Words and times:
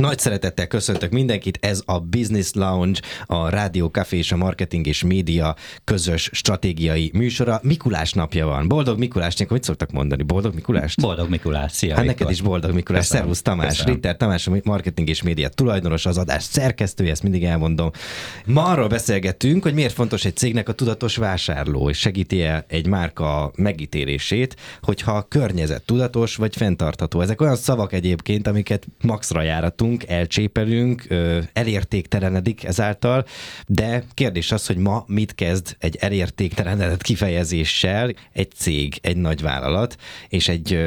Nagy 0.00 0.18
szeretettel 0.18 0.66
köszöntök 0.66 1.10
mindenkit, 1.10 1.58
ez 1.60 1.82
a 1.86 1.98
Business 1.98 2.50
Lounge, 2.52 3.00
a 3.26 3.48
Rádió 3.48 3.86
Café 3.86 4.16
és 4.16 4.32
a 4.32 4.36
Marketing 4.36 4.86
és 4.86 5.02
Média 5.02 5.56
közös 5.84 6.30
stratégiai 6.32 7.10
műsora. 7.14 7.60
Mikulás 7.62 8.12
napja 8.12 8.46
van. 8.46 8.68
Boldog 8.68 8.98
Mikulás, 8.98 9.36
mit 9.48 9.62
szoktak 9.62 9.90
mondani? 9.90 10.22
Boldog 10.22 10.54
Mikulás? 10.54 10.94
Boldog 11.00 11.28
Mikulás, 11.28 11.72
szia 11.72 11.94
Hát 11.94 12.04
neked 12.04 12.30
is 12.30 12.40
boldog 12.40 12.72
Mikulás. 12.74 13.00
Köszönöm. 13.00 13.22
Szervusz 13.22 13.42
Tamás, 13.42 13.68
Köszönöm. 13.68 13.94
Ritter 13.94 14.16
Tamás, 14.16 14.46
a 14.46 14.52
Marketing 14.64 15.08
és 15.08 15.22
Média 15.22 15.48
tulajdonos, 15.48 16.06
az 16.06 16.18
adás 16.18 16.42
szerkesztője, 16.42 17.10
ezt 17.10 17.22
mindig 17.22 17.44
elmondom. 17.44 17.90
Ma 18.44 18.64
arról 18.64 18.88
beszélgetünk, 18.88 19.62
hogy 19.62 19.74
miért 19.74 19.94
fontos 19.94 20.24
egy 20.24 20.36
cégnek 20.36 20.68
a 20.68 20.72
tudatos 20.72 21.16
vásárló, 21.16 21.88
és 21.88 21.98
segíti 21.98 22.42
-e 22.42 22.64
egy 22.68 22.86
márka 22.86 23.52
megítélését, 23.56 24.56
hogyha 24.82 25.12
a 25.12 25.22
környezet 25.22 25.82
tudatos 25.82 26.36
vagy 26.36 26.56
fenntartható. 26.56 27.20
Ezek 27.20 27.40
olyan 27.40 27.56
szavak 27.56 27.92
egyébként, 27.92 28.46
amiket 28.46 28.86
maxra 29.00 29.42
járatunk, 29.42 29.89
hallunk, 29.90 30.04
elcsépelünk, 30.08 31.06
elértéktelenedik 31.52 32.64
ezáltal, 32.64 33.24
de 33.66 34.04
kérdés 34.14 34.52
az, 34.52 34.66
hogy 34.66 34.76
ma 34.76 35.04
mit 35.06 35.34
kezd 35.34 35.76
egy 35.78 35.96
elértéktelenedett 36.00 37.02
kifejezéssel 37.02 38.10
egy 38.32 38.50
cég, 38.50 38.98
egy 39.02 39.16
nagy 39.16 39.40
vállalat, 39.40 39.96
és 40.28 40.48
egy 40.48 40.78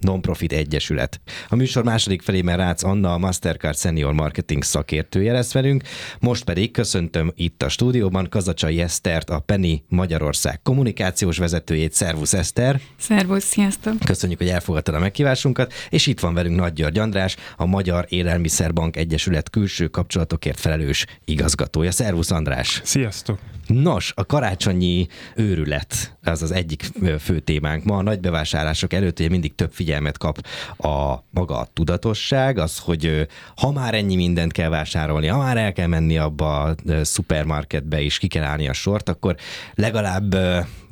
non-profit 0.00 0.52
egyesület. 0.52 1.20
A 1.48 1.56
műsor 1.56 1.84
második 1.84 2.22
felében 2.22 2.56
Rácz 2.56 2.82
Anna, 2.82 3.12
a 3.12 3.18
Mastercard 3.18 3.78
Senior 3.78 4.12
Marketing 4.12 4.62
szakértője 4.62 5.32
lesz 5.32 5.52
velünk, 5.52 5.82
most 6.20 6.44
pedig 6.44 6.70
köszöntöm 6.70 7.32
itt 7.34 7.62
a 7.62 7.68
stúdióban 7.68 8.28
Kazacsai 8.28 8.80
Esztert, 8.80 9.30
a 9.30 9.38
Penny 9.38 9.82
Magyarország 9.88 10.62
kommunikációs 10.62 11.38
vezetőjét. 11.38 11.92
Szervusz 11.92 12.32
Eszter! 12.32 12.80
Szervusz, 12.98 13.44
sziasztok! 13.44 13.98
Köszönjük, 14.04 14.38
hogy 14.38 14.48
elfogadtad 14.48 14.94
a 14.94 14.98
meghívásunkat, 14.98 15.72
és 15.90 16.06
itt 16.06 16.20
van 16.20 16.34
velünk 16.34 16.56
Nagy 16.56 16.72
György 16.72 16.98
András, 16.98 17.36
a 17.56 17.66
Magyar 17.66 18.06
Élelmiszerbank 18.08 18.96
Egyesület 18.96 19.50
külső 19.50 19.88
kapcsolatokért 19.88 20.60
felelős 20.60 21.06
igazgatója. 21.24 21.90
Szervusz 21.90 22.30
András! 22.30 22.80
Sziasztok! 22.84 23.38
Nos, 23.72 24.12
a 24.16 24.26
karácsonyi 24.26 25.06
őrület, 25.34 26.16
az 26.22 26.42
az 26.42 26.50
egyik 26.50 26.90
fő 27.18 27.38
témánk. 27.38 27.84
Ma 27.84 27.96
a 27.96 28.02
nagy 28.02 28.20
bevásárlások 28.20 28.92
előtt 28.92 29.18
ugye 29.18 29.28
mindig 29.28 29.54
több 29.54 29.72
figyelmet 29.72 30.18
kap 30.18 30.46
a 30.78 31.14
maga 31.30 31.58
a 31.58 31.68
tudatosság, 31.72 32.58
az, 32.58 32.78
hogy 32.78 33.26
ha 33.56 33.72
már 33.72 33.94
ennyi 33.94 34.16
mindent 34.16 34.52
kell 34.52 34.68
vásárolni, 34.68 35.26
ha 35.26 35.38
már 35.38 35.56
el 35.56 35.72
kell 35.72 35.86
menni 35.86 36.18
abba 36.18 36.62
a 36.62 36.74
szupermarketbe 37.02 38.02
és 38.02 38.18
ki 38.18 38.26
kell 38.26 38.44
állni 38.44 38.68
a 38.68 38.72
sort, 38.72 39.08
akkor 39.08 39.36
legalább 39.74 40.36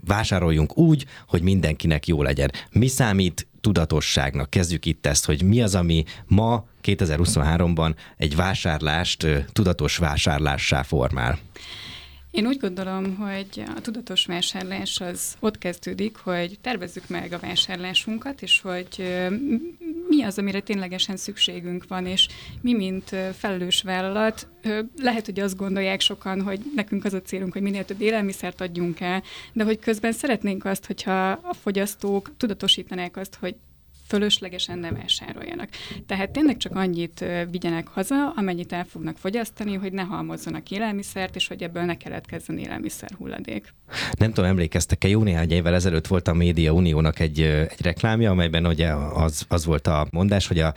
vásároljunk 0.07 0.79
úgy, 0.79 1.07
hogy 1.29 1.43
mindenkinek 1.43 2.07
jó 2.07 2.23
legyen. 2.23 2.51
Mi 2.71 2.87
számít 2.87 3.47
tudatosságnak? 3.61 4.51
Kezdjük 4.51 4.85
itt 4.85 5.07
ezt, 5.07 5.25
hogy 5.25 5.43
mi 5.43 5.63
az, 5.63 5.75
ami 5.75 6.05
ma 6.27 6.65
2023-ban 6.85 7.95
egy 8.17 8.37
vásárlást 8.37 9.27
tudatos 9.53 9.97
vásárlássá 9.97 10.83
formál. 10.83 11.39
Én 12.39 12.47
úgy 12.47 12.59
gondolom, 12.59 13.17
hogy 13.17 13.63
a 13.77 13.81
tudatos 13.81 14.27
vásárlás 14.27 15.01
az 15.01 15.37
ott 15.41 15.59
kezdődik, 15.59 16.17
hogy 16.17 16.59
tervezzük 16.61 17.09
meg 17.09 17.33
a 17.33 17.39
vásárlásunkat, 17.39 18.43
és 18.43 18.61
hogy 18.61 19.23
mi 20.09 20.23
az, 20.23 20.39
amire 20.39 20.61
ténylegesen 20.61 21.17
szükségünk 21.17 21.85
van, 21.89 22.07
és 22.07 22.29
mi, 22.61 22.73
mint 22.73 23.17
felelős 23.39 23.83
vállalat, 23.83 24.49
lehet, 24.99 25.25
hogy 25.25 25.41
azt 25.41 25.57
gondolják 25.57 26.01
sokan, 26.01 26.43
hogy 26.43 26.61
nekünk 26.75 27.05
az 27.05 27.13
a 27.13 27.23
célunk, 27.23 27.53
hogy 27.53 27.63
minél 27.63 27.85
több 27.85 28.01
élelmiszert 28.01 28.61
adjunk 28.61 29.01
el, 29.01 29.23
de 29.53 29.65
hogy 29.65 29.79
közben 29.79 30.13
szeretnénk 30.13 30.65
azt, 30.65 30.87
hogyha 30.87 31.31
a 31.31 31.55
fogyasztók 31.55 32.31
tudatosítanák 32.37 33.17
azt, 33.17 33.37
hogy 33.41 33.55
fölöslegesen 34.09 34.79
ne 34.79 34.91
vásároljanak. 34.91 35.69
Tehát 36.07 36.31
tényleg 36.31 36.57
csak 36.57 36.77
annyit 36.77 37.25
vigyenek 37.51 37.89
haza, 37.89 38.33
amennyit 38.37 38.73
el 38.73 38.85
fognak 38.85 39.19
fogyasztani, 39.19 39.75
hogy 39.75 39.93
ne 39.93 40.03
halmozzanak 40.03 40.71
élelmiszert, 40.71 41.37
és 41.37 41.49
hogy 41.49 41.63
ebből 41.63 41.83
ne 41.83 41.97
keletkezzen 41.97 42.59
élelmiszer 42.59 43.11
hulladék. 43.19 43.75
Nem 44.19 44.33
tudom, 44.33 44.51
emlékeztek-e, 44.51 45.09
jó 45.09 45.23
néhány 45.23 45.51
évvel 45.51 45.75
ezelőtt 45.75 46.07
volt 46.07 46.29
a 46.29 46.35
Média 46.35 46.73
Uniónak 46.73 47.21
egy, 47.21 47.41
egy 47.41 47.81
reklámja, 47.83 48.31
amelyben 48.31 48.67
ugye 48.67 48.93
az, 48.95 49.45
az 49.49 49.65
volt 49.65 49.87
a 49.87 50.07
mondás, 50.11 50.47
hogy 50.47 50.59
a, 50.59 50.75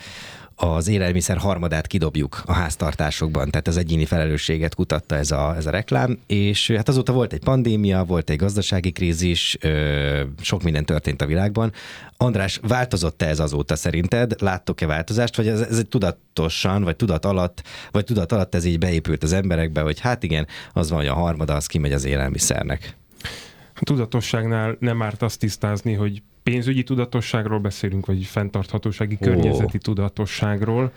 az 0.64 0.88
élelmiszer 0.88 1.38
harmadát 1.38 1.88
kidobjuk 1.88 2.42
a 2.46 2.54
háztartásokban, 2.54 3.50
tehát 3.50 3.68
ez 3.68 3.78
egyéni 3.78 4.06
felelősséget 4.06 4.76
kutatta 4.76 5.16
ez 5.16 5.32
a, 5.32 5.56
ez 5.56 5.66
a 5.66 5.70
reklám, 5.70 6.20
és 6.28 6.72
hát 6.72 6.88
azóta 6.88 7.14
volt 7.14 7.34
egy 7.34 7.44
pandémia, 7.44 8.04
volt 8.04 8.30
egy 8.30 8.38
gazdasági 8.38 8.92
krízis, 8.92 9.58
ö, 9.62 10.24
sok 10.42 10.64
minden 10.64 10.86
történt 10.86 11.22
a 11.22 11.26
világban. 11.26 11.72
András, 12.18 12.60
változott-e 12.68 13.28
ez 13.28 13.40
azóta 13.40 13.76
szerinted? 13.76 14.42
Láttok-e 14.42 14.86
változást, 14.86 15.36
vagy 15.36 15.48
ez, 15.48 15.62
ez 15.62 15.82
tudatosan, 15.90 16.84
vagy 16.84 16.96
tudat 16.96 17.26
alatt, 17.26 17.64
vagy 17.92 18.04
tudat 18.04 18.32
alatt 18.32 18.56
ez 18.56 18.66
így 18.66 18.80
beépült 18.80 19.24
az 19.24 19.34
emberekbe, 19.34 19.82
hogy 19.82 20.00
hát 20.00 20.24
igen, 20.24 20.48
az 20.74 20.90
van, 20.90 21.00
hogy 21.00 21.08
a 21.08 21.14
harmada 21.14 21.56
az 21.56 21.66
kimegy 21.66 21.94
az 21.94 22.06
élelmiszernek? 22.06 22.96
Tudatosságnál 23.80 24.76
nem 24.80 25.02
árt 25.02 25.22
azt 25.22 25.40
tisztázni, 25.40 25.94
hogy 25.94 26.22
pénzügyi 26.44 26.84
tudatosságról 26.84 27.60
beszélünk, 27.60 28.06
vagy 28.06 28.24
fenntarthatósági 28.24 29.18
oh. 29.20 29.28
környezeti 29.28 29.78
tudatosságról. 29.78 30.92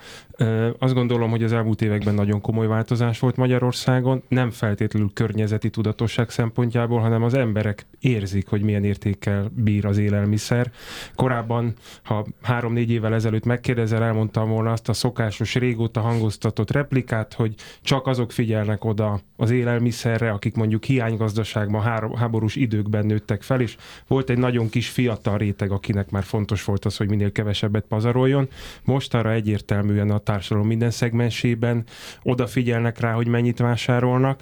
Azt 0.79 0.93
gondolom, 0.93 1.29
hogy 1.29 1.43
az 1.43 1.53
elmúlt 1.53 1.81
években 1.81 2.13
nagyon 2.13 2.41
komoly 2.41 2.67
változás 2.67 3.19
volt 3.19 3.35
Magyarországon, 3.35 4.23
nem 4.27 4.51
feltétlenül 4.51 5.11
környezeti 5.13 5.69
tudatosság 5.69 6.29
szempontjából, 6.29 6.99
hanem 6.99 7.23
az 7.23 7.33
emberek 7.33 7.85
érzik, 7.99 8.47
hogy 8.47 8.61
milyen 8.61 8.83
értékkel 8.83 9.51
bír 9.55 9.85
az 9.85 9.97
élelmiszer. 9.97 10.71
Korábban, 11.15 11.73
ha 12.03 12.25
három-négy 12.41 12.91
évvel 12.91 13.13
ezelőtt 13.13 13.45
megkérdezel, 13.45 14.03
elmondtam 14.03 14.49
volna 14.49 14.71
azt 14.71 14.89
a 14.89 14.93
szokásos, 14.93 15.55
régóta 15.55 15.99
hangoztatott 15.99 16.71
replikát, 16.71 17.33
hogy 17.33 17.53
csak 17.81 18.07
azok 18.07 18.31
figyelnek 18.31 18.83
oda 18.83 19.19
az 19.35 19.51
élelmiszerre, 19.51 20.29
akik 20.29 20.55
mondjuk 20.55 20.83
hiánygazdaságban, 20.83 21.81
háborús 22.15 22.55
időkben 22.55 23.05
nőttek 23.05 23.41
fel, 23.41 23.61
és 23.61 23.77
volt 24.07 24.29
egy 24.29 24.37
nagyon 24.37 24.69
kis 24.69 24.89
fiatal 24.89 25.34
a 25.35 25.37
réteg, 25.37 25.71
akinek 25.71 26.09
már 26.09 26.23
fontos 26.23 26.63
volt 26.63 26.85
az, 26.85 26.97
hogy 26.97 27.09
minél 27.09 27.31
kevesebbet 27.31 27.85
pazaroljon. 27.87 28.47
Most 28.83 29.13
arra 29.13 29.31
egyértelműen 29.31 30.09
a 30.09 30.17
társadalom 30.17 30.67
minden 30.67 30.91
szegmensében 30.91 31.83
odafigyelnek 32.23 32.99
rá, 32.99 33.13
hogy 33.13 33.27
mennyit 33.27 33.59
vásárolnak. 33.59 34.41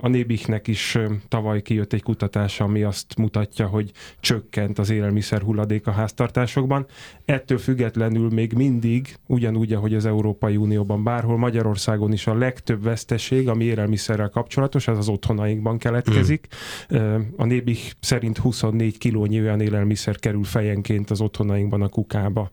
A 0.00 0.08
Nébiknek 0.08 0.66
is 0.66 0.98
tavaly 1.28 1.62
kijött 1.62 1.92
egy 1.92 2.02
kutatás, 2.02 2.60
ami 2.60 2.82
azt 2.82 3.16
mutatja, 3.16 3.66
hogy 3.66 3.90
csökkent 4.20 4.78
az 4.78 4.90
élelmiszer 4.90 5.42
hulladék 5.42 5.86
a 5.86 5.90
háztartásokban. 5.90 6.86
Ettől 7.24 7.58
függetlenül 7.58 8.30
még 8.30 8.52
mindig, 8.52 9.16
ugyanúgy, 9.26 9.72
ahogy 9.72 9.94
az 9.94 10.06
Európai 10.06 10.56
Unióban 10.56 11.04
bárhol, 11.04 11.36
Magyarországon 11.36 12.12
is 12.12 12.26
a 12.26 12.34
legtöbb 12.34 12.82
veszteség, 12.82 13.48
ami 13.48 13.64
élelmiszerrel 13.64 14.28
kapcsolatos, 14.28 14.88
ez 14.88 14.98
az 14.98 15.08
otthonainkban 15.08 15.78
keletkezik. 15.78 16.46
Mm. 16.94 17.20
A 17.36 17.44
Nébik 17.44 17.92
szerint 18.00 18.38
24 18.38 18.98
kilónyi 18.98 19.40
olyan 19.40 19.60
élelmiszer 19.60 20.16
kerül 20.26 20.44
fejenként 20.44 21.10
az 21.10 21.20
otthonainkban 21.20 21.82
a 21.82 21.88
kukába 21.88 22.50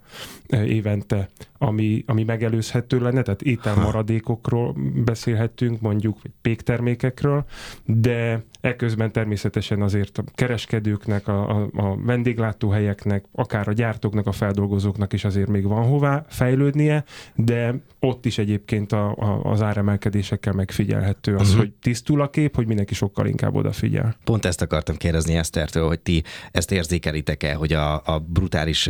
évente, 0.48 1.30
ami, 1.58 2.04
ami 2.08 2.24
megelőzhető 2.24 3.00
lenne, 3.00 3.22
tehát 3.22 3.42
ételmaradékokról 3.42 4.76
beszélhetünk, 5.06 5.82
mondjuk, 5.82 6.18
péktermékekről, 6.42 7.46
de 7.86 8.44
Ekközben 8.64 9.12
természetesen 9.12 9.82
azért 9.82 10.18
a 10.18 10.24
kereskedőknek, 10.34 11.28
a, 11.28 11.50
a, 11.50 11.70
a 11.74 11.98
vendéglátóhelyeknek, 12.06 13.26
akár 13.32 13.68
a 13.68 13.72
gyártóknak, 13.72 14.28
a 14.28 14.32
feldolgozóknak 14.32 15.14
is 15.14 15.24
azért 15.24 15.48
még 15.48 15.68
van 15.68 15.86
hová 15.86 16.26
fejlődnie, 16.30 17.04
de 17.36 17.76
ott 18.00 18.26
is 18.26 18.38
egyébként 18.38 18.92
a, 18.92 19.16
a, 19.16 19.52
az 19.52 19.62
áremelkedésekkel 19.62 20.54
megfigyelhető 20.54 21.36
az, 21.36 21.48
uh-huh. 21.48 21.58
hogy 21.60 21.72
tisztul 21.82 22.22
a 22.22 22.30
kép, 22.30 22.56
hogy 22.56 22.68
mindenki 22.68 22.94
sokkal 22.94 23.28
inkább 23.28 23.56
odafigyel. 23.56 24.16
Pont 24.24 24.46
ezt 24.46 24.62
akartam 24.62 24.96
kérdezni 24.96 25.36
Esztertől, 25.36 25.88
hogy 25.88 26.00
ti 26.00 26.24
ezt 26.52 26.72
érzékelitek-e, 26.72 27.54
hogy 27.64 27.74
a, 27.74 28.02
a 28.06 28.20
brutális 28.20 28.90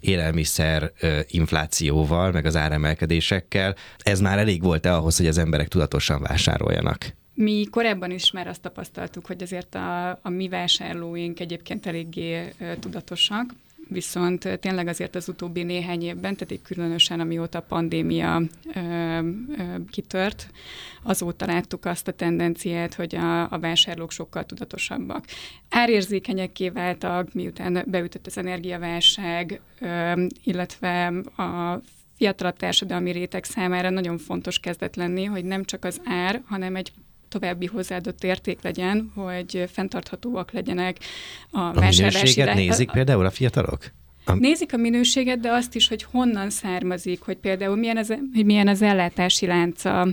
élelmiszer 0.00 0.92
inflációval, 1.26 2.30
meg 2.30 2.46
az 2.46 2.56
áremelkedésekkel, 2.56 3.74
ez 3.98 4.20
már 4.20 4.38
elég 4.38 4.62
volt-e 4.62 4.94
ahhoz, 4.94 5.16
hogy 5.16 5.26
az 5.26 5.38
emberek 5.38 5.68
tudatosan 5.68 6.22
vásároljanak? 6.22 7.16
Mi 7.34 7.64
korábban 7.70 8.10
is 8.10 8.30
már 8.30 8.46
azt 8.46 8.60
tapasztaltuk, 8.60 9.26
hogy 9.26 9.42
azért 9.42 9.74
a, 9.74 10.08
a 10.10 10.28
mi 10.28 10.48
vásárlóink 10.48 11.40
egyébként 11.40 11.86
eléggé 11.86 12.52
tudatosak, 12.80 13.54
viszont 13.88 14.58
tényleg 14.60 14.86
azért 14.86 15.14
az 15.14 15.28
utóbbi 15.28 15.62
néhány 15.62 16.02
évben, 16.02 16.34
tehát 16.34 16.52
így 16.52 16.62
különösen 16.62 17.20
amióta 17.20 17.58
a 17.58 17.62
pandémia 17.68 18.42
ö, 18.74 18.78
ö, 18.78 19.22
kitört, 19.90 20.50
azóta 21.02 21.46
láttuk 21.46 21.84
azt 21.84 22.08
a 22.08 22.12
tendenciát, 22.12 22.94
hogy 22.94 23.14
a, 23.14 23.52
a 23.52 23.58
vásárlók 23.58 24.10
sokkal 24.10 24.44
tudatosabbak. 24.44 25.24
Árérzékenyekké 25.68 26.68
váltak, 26.68 27.34
miután 27.34 27.84
beütött 27.86 28.26
az 28.26 28.38
energiaválság, 28.38 29.60
ö, 29.80 30.24
illetve 30.44 31.06
a 31.36 31.80
fiatalabb 32.16 32.56
társadalmi 32.56 33.10
réteg 33.10 33.44
számára 33.44 33.90
nagyon 33.90 34.18
fontos 34.18 34.58
kezdet 34.58 34.96
lenni, 34.96 35.24
hogy 35.24 35.44
nem 35.44 35.64
csak 35.64 35.84
az 35.84 36.00
ár, 36.04 36.42
hanem 36.46 36.76
egy 36.76 36.92
további 37.28 37.66
hozzáadott 37.66 38.24
érték 38.24 38.62
legyen, 38.62 39.12
hogy 39.14 39.64
fenntarthatóak 39.72 40.52
legyenek 40.52 40.96
a, 41.50 41.58
a 41.60 41.72
vásárlási... 41.72 42.42
A 42.42 42.54
nézik 42.54 42.90
például 42.90 43.26
a 43.26 43.30
fiatalok? 43.30 43.78
A... 44.28 44.34
Nézik 44.34 44.72
a 44.72 44.76
minőséget, 44.76 45.40
de 45.40 45.50
azt 45.50 45.74
is, 45.74 45.88
hogy 45.88 46.02
honnan 46.02 46.50
származik, 46.50 47.20
hogy 47.20 47.36
például 47.36 47.76
milyen 47.76 47.96
az, 47.96 48.14
hogy 48.34 48.44
milyen 48.44 48.68
az 48.68 48.82
ellátási 48.82 49.46
lánca 49.46 50.08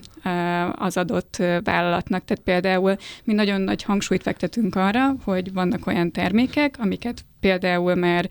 az 0.76 0.98
adott 0.98 1.36
vállalatnak. 1.64 2.26
Tehát 2.26 2.44
például 2.44 2.96
mi 3.24 3.34
nagyon 3.34 3.62
nagy 3.62 3.84
hangsúlyt 3.84 4.22
fektetünk 4.22 4.76
arra, 4.76 5.16
hogy 5.24 5.54
vannak 5.54 5.88
olyan 5.88 6.12
termékek, 6.12 6.76
amiket 6.80 7.26
például 7.40 7.96
már 7.96 8.30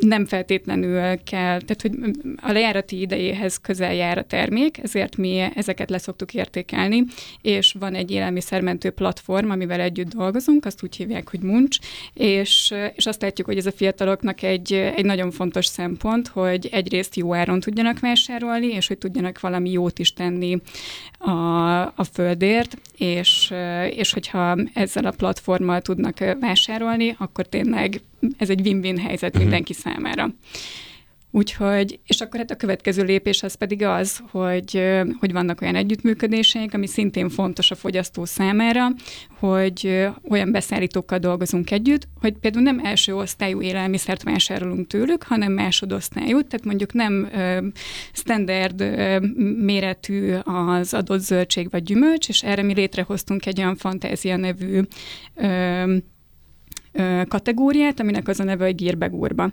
nem 0.00 0.26
feltétlenül 0.26 1.00
kell, 1.24 1.60
tehát 1.60 1.82
hogy 1.82 1.92
a 2.36 2.52
lejárati 2.52 3.00
idejéhez 3.00 3.56
közel 3.56 3.94
jár 3.94 4.18
a 4.18 4.24
termék, 4.24 4.78
ezért 4.82 5.16
mi 5.16 5.50
ezeket 5.54 5.90
leszoktuk 5.90 6.34
értékelni, 6.34 7.04
és 7.42 7.74
van 7.78 7.94
egy 7.94 8.10
élelmiszermentő 8.10 8.90
platform, 8.90 9.50
amivel 9.50 9.80
együtt 9.80 10.14
dolgozunk, 10.14 10.64
azt 10.64 10.82
úgy 10.82 10.96
hívják, 10.96 11.30
hogy 11.30 11.40
Muncs, 11.40 11.78
és, 12.14 12.74
és 12.94 13.06
azt 13.06 13.22
látjuk, 13.22 13.46
hogy 13.46 13.56
ez 13.56 13.66
a 13.66 13.72
fiataloknak 13.72 14.42
egy, 14.42 14.72
egy 14.72 15.04
nagyon 15.04 15.30
fontos 15.30 15.66
szempont, 15.66 16.28
hogy 16.28 16.68
egyrészt 16.72 17.16
jó 17.16 17.34
áron 17.34 17.60
tudjanak 17.60 18.00
vásárolni, 18.00 18.66
és 18.66 18.86
hogy 18.86 18.98
tudjanak 18.98 19.40
valami 19.40 19.70
jót 19.70 19.98
is 19.98 20.12
tenni 20.12 20.60
a, 21.18 21.80
a 21.80 22.06
földért, 22.12 22.76
és, 22.96 23.52
és 23.90 24.12
hogyha 24.12 24.56
ezzel 24.74 25.04
a 25.04 25.10
platformmal 25.10 25.80
tudnak 25.80 26.18
vásárolni, 26.40 27.14
akkor 27.18 27.46
tényleg 27.46 28.00
ez 28.38 28.50
egy 28.50 28.60
win-win 28.60 28.98
helyzet 28.98 29.28
uh-huh. 29.28 29.42
mindenki 29.42 29.72
számára. 29.72 30.34
Úgyhogy, 31.32 32.00
és 32.06 32.20
akkor 32.20 32.40
hát 32.40 32.50
a 32.50 32.56
következő 32.56 33.02
lépés 33.02 33.42
az 33.42 33.54
pedig 33.54 33.82
az, 33.82 34.20
hogy, 34.30 34.82
hogy 35.18 35.32
vannak 35.32 35.60
olyan 35.60 35.74
együttműködéseink, 35.74 36.74
ami 36.74 36.86
szintén 36.86 37.28
fontos 37.28 37.70
a 37.70 37.74
fogyasztó 37.74 38.24
számára, 38.24 38.88
hogy 39.38 40.08
olyan 40.28 40.52
beszállítókkal 40.52 41.18
dolgozunk 41.18 41.70
együtt, 41.70 42.08
hogy 42.20 42.32
például 42.38 42.64
nem 42.64 42.80
első 42.84 43.14
osztályú 43.14 43.62
élelmiszert 43.62 44.22
vásárolunk 44.22 44.86
tőlük, 44.86 45.22
hanem 45.22 45.52
másodosztályú, 45.52 46.42
tehát 46.42 46.64
mondjuk 46.64 46.92
nem 46.92 47.28
ö, 47.34 47.66
standard 48.12 48.80
ö, 48.80 49.18
méretű 49.64 50.32
az 50.44 50.94
adott 50.94 51.20
zöldség 51.20 51.70
vagy 51.70 51.82
gyümölcs, 51.82 52.28
és 52.28 52.42
erre 52.42 52.62
mi 52.62 52.74
létrehoztunk 52.74 53.46
egy 53.46 53.58
olyan 53.58 53.76
fantázia 53.76 54.36
nevű 54.36 54.80
ö, 55.34 55.96
kategóriát, 57.28 58.00
aminek 58.00 58.28
az 58.28 58.40
a 58.40 58.44
neve, 58.44 58.64
hogy 58.64 58.74
gírbegúrba. 58.74 59.50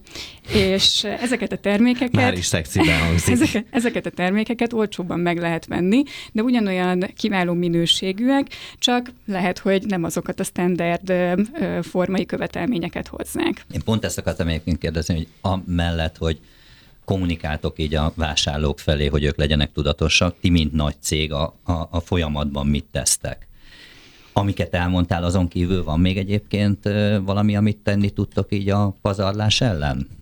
És 0.54 1.04
ezeket 1.04 1.52
a 1.52 1.58
termékeket... 1.58 2.12
Már 2.12 2.34
is 2.34 2.46
szexiben 2.46 3.00
hangzik. 3.00 3.34
Ezeket, 3.42 3.66
ezeket 3.70 4.06
a 4.06 4.10
termékeket 4.10 4.74
olcsóbban 4.74 5.20
meg 5.20 5.38
lehet 5.38 5.66
venni, 5.66 6.04
de 6.32 6.42
ugyanolyan 6.42 7.12
kiváló 7.16 7.54
minőségűek, 7.54 8.48
csak 8.80 9.12
lehet, 9.26 9.60
hogy 9.60 9.86
nem 9.86 10.04
azokat 10.04 10.40
a 10.40 10.44
standard 10.44 11.14
formai 11.82 12.26
követelményeket 12.26 13.08
hozzák. 13.08 13.66
Én 13.72 13.82
pont 13.86 14.06
ezt 14.06 14.18
akartam 14.18 14.48
egyébként 14.48 14.78
kérdezni, 14.78 15.16
hogy 15.16 15.28
a 15.52 15.58
mellett, 15.66 16.18
hogy 16.18 16.40
kommunikáltok 17.06 17.80
így 17.80 17.96
a 17.96 18.12
vásárlók 18.16 18.80
felé, 18.80 19.06
hogy 19.06 19.24
ők 19.24 19.38
legyenek 19.38 19.72
tudatosak, 19.72 20.36
ti 20.40 20.50
mint 20.50 20.74
nagy 20.74 20.96
cég 21.00 21.32
a, 21.32 21.56
a, 21.64 21.72
a 21.72 22.00
folyamatban 22.00 22.68
mit 22.68 22.86
tesztek? 22.92 23.47
Amiket 24.38 24.74
elmondtál, 24.74 25.24
azon 25.24 25.48
kívül 25.48 25.84
van 25.84 26.00
még 26.00 26.18
egyébként 26.18 26.90
valami, 27.26 27.56
amit 27.56 27.78
tenni 27.78 28.10
tudtok 28.10 28.52
így 28.52 28.70
a 28.70 28.96
pazarlás 29.02 29.62
ellen? 29.62 30.17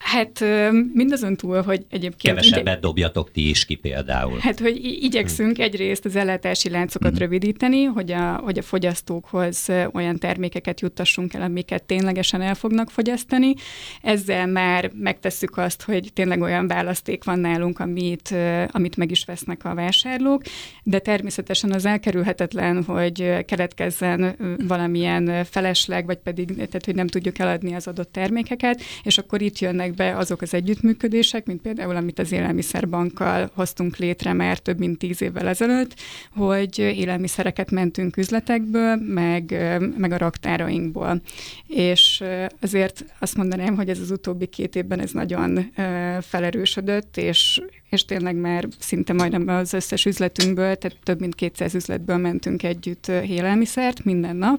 Hát 0.00 0.44
mindazon 0.92 1.36
túl, 1.36 1.62
hogy 1.62 1.84
egyébként... 1.90 2.34
Kevesebbet 2.34 2.72
igye... 2.72 2.80
dobjatok 2.80 3.30
ti 3.30 3.48
is 3.48 3.64
ki 3.64 3.74
például. 3.74 4.38
Hát, 4.38 4.60
hogy 4.60 4.76
igyekszünk 4.84 5.58
egyrészt 5.58 6.04
az 6.04 6.16
ellátási 6.16 6.70
láncokat 6.70 7.12
mm. 7.12 7.16
rövidíteni, 7.16 7.84
hogy 7.84 8.12
a, 8.12 8.32
hogy 8.32 8.58
a 8.58 8.62
fogyasztókhoz 8.62 9.68
olyan 9.92 10.18
termékeket 10.18 10.80
juttassunk 10.80 11.34
el, 11.34 11.42
amiket 11.42 11.82
ténylegesen 11.82 12.40
el 12.40 12.54
fognak 12.54 12.90
fogyasztani. 12.90 13.54
Ezzel 14.02 14.46
már 14.46 14.90
megtesszük 14.94 15.56
azt, 15.56 15.82
hogy 15.82 16.10
tényleg 16.12 16.40
olyan 16.40 16.66
választék 16.66 17.24
van 17.24 17.38
nálunk, 17.38 17.78
amit, 17.78 18.34
amit 18.70 18.96
meg 18.96 19.10
is 19.10 19.24
vesznek 19.24 19.64
a 19.64 19.74
vásárlók, 19.74 20.42
de 20.82 20.98
természetesen 20.98 21.72
az 21.72 21.84
elkerülhetetlen, 21.84 22.84
hogy 22.84 23.44
keletkezzen 23.44 24.36
valamilyen 24.68 25.44
felesleg, 25.44 26.06
vagy 26.06 26.18
pedig, 26.18 26.54
tehát, 26.54 26.84
hogy 26.84 26.94
nem 26.94 27.06
tudjuk 27.06 27.38
eladni 27.38 27.74
az 27.74 27.86
adott 27.86 28.12
termékeket, 28.12 28.82
és 29.02 29.18
akkor 29.18 29.42
itt 29.42 29.58
jönnek 29.58 29.89
jönnek 29.90 30.14
be 30.14 30.18
azok 30.18 30.42
az 30.42 30.54
együttműködések, 30.54 31.46
mint 31.46 31.62
például, 31.62 31.96
amit 31.96 32.18
az 32.18 32.32
élelmiszerbankkal 32.32 33.50
hoztunk 33.54 33.96
létre 33.96 34.32
már 34.32 34.58
több 34.58 34.78
mint 34.78 34.98
tíz 34.98 35.22
évvel 35.22 35.48
ezelőtt, 35.48 35.94
hogy 36.30 36.78
élelmiszereket 36.78 37.70
mentünk 37.70 38.16
üzletekből, 38.16 38.96
meg, 38.96 39.50
meg 39.96 40.12
a 40.12 40.18
raktárainkból. 40.18 41.20
És 41.66 42.22
azért 42.60 43.04
azt 43.18 43.36
mondanám, 43.36 43.76
hogy 43.76 43.88
ez 43.88 43.98
az 43.98 44.10
utóbbi 44.10 44.46
két 44.46 44.76
évben 44.76 45.00
ez 45.00 45.10
nagyon 45.10 45.72
felerősödött, 46.20 47.16
és, 47.16 47.62
és 47.90 48.04
tényleg 48.04 48.36
már 48.36 48.68
szinte 48.78 49.12
majdnem 49.12 49.48
az 49.48 49.72
összes 49.72 50.04
üzletünkből, 50.04 50.76
tehát 50.76 50.98
több 51.02 51.20
mint 51.20 51.34
200 51.34 51.74
üzletből 51.74 52.16
mentünk 52.16 52.62
együtt 52.62 53.08
élelmiszert 53.08 54.04
minden 54.04 54.36
nap 54.36 54.58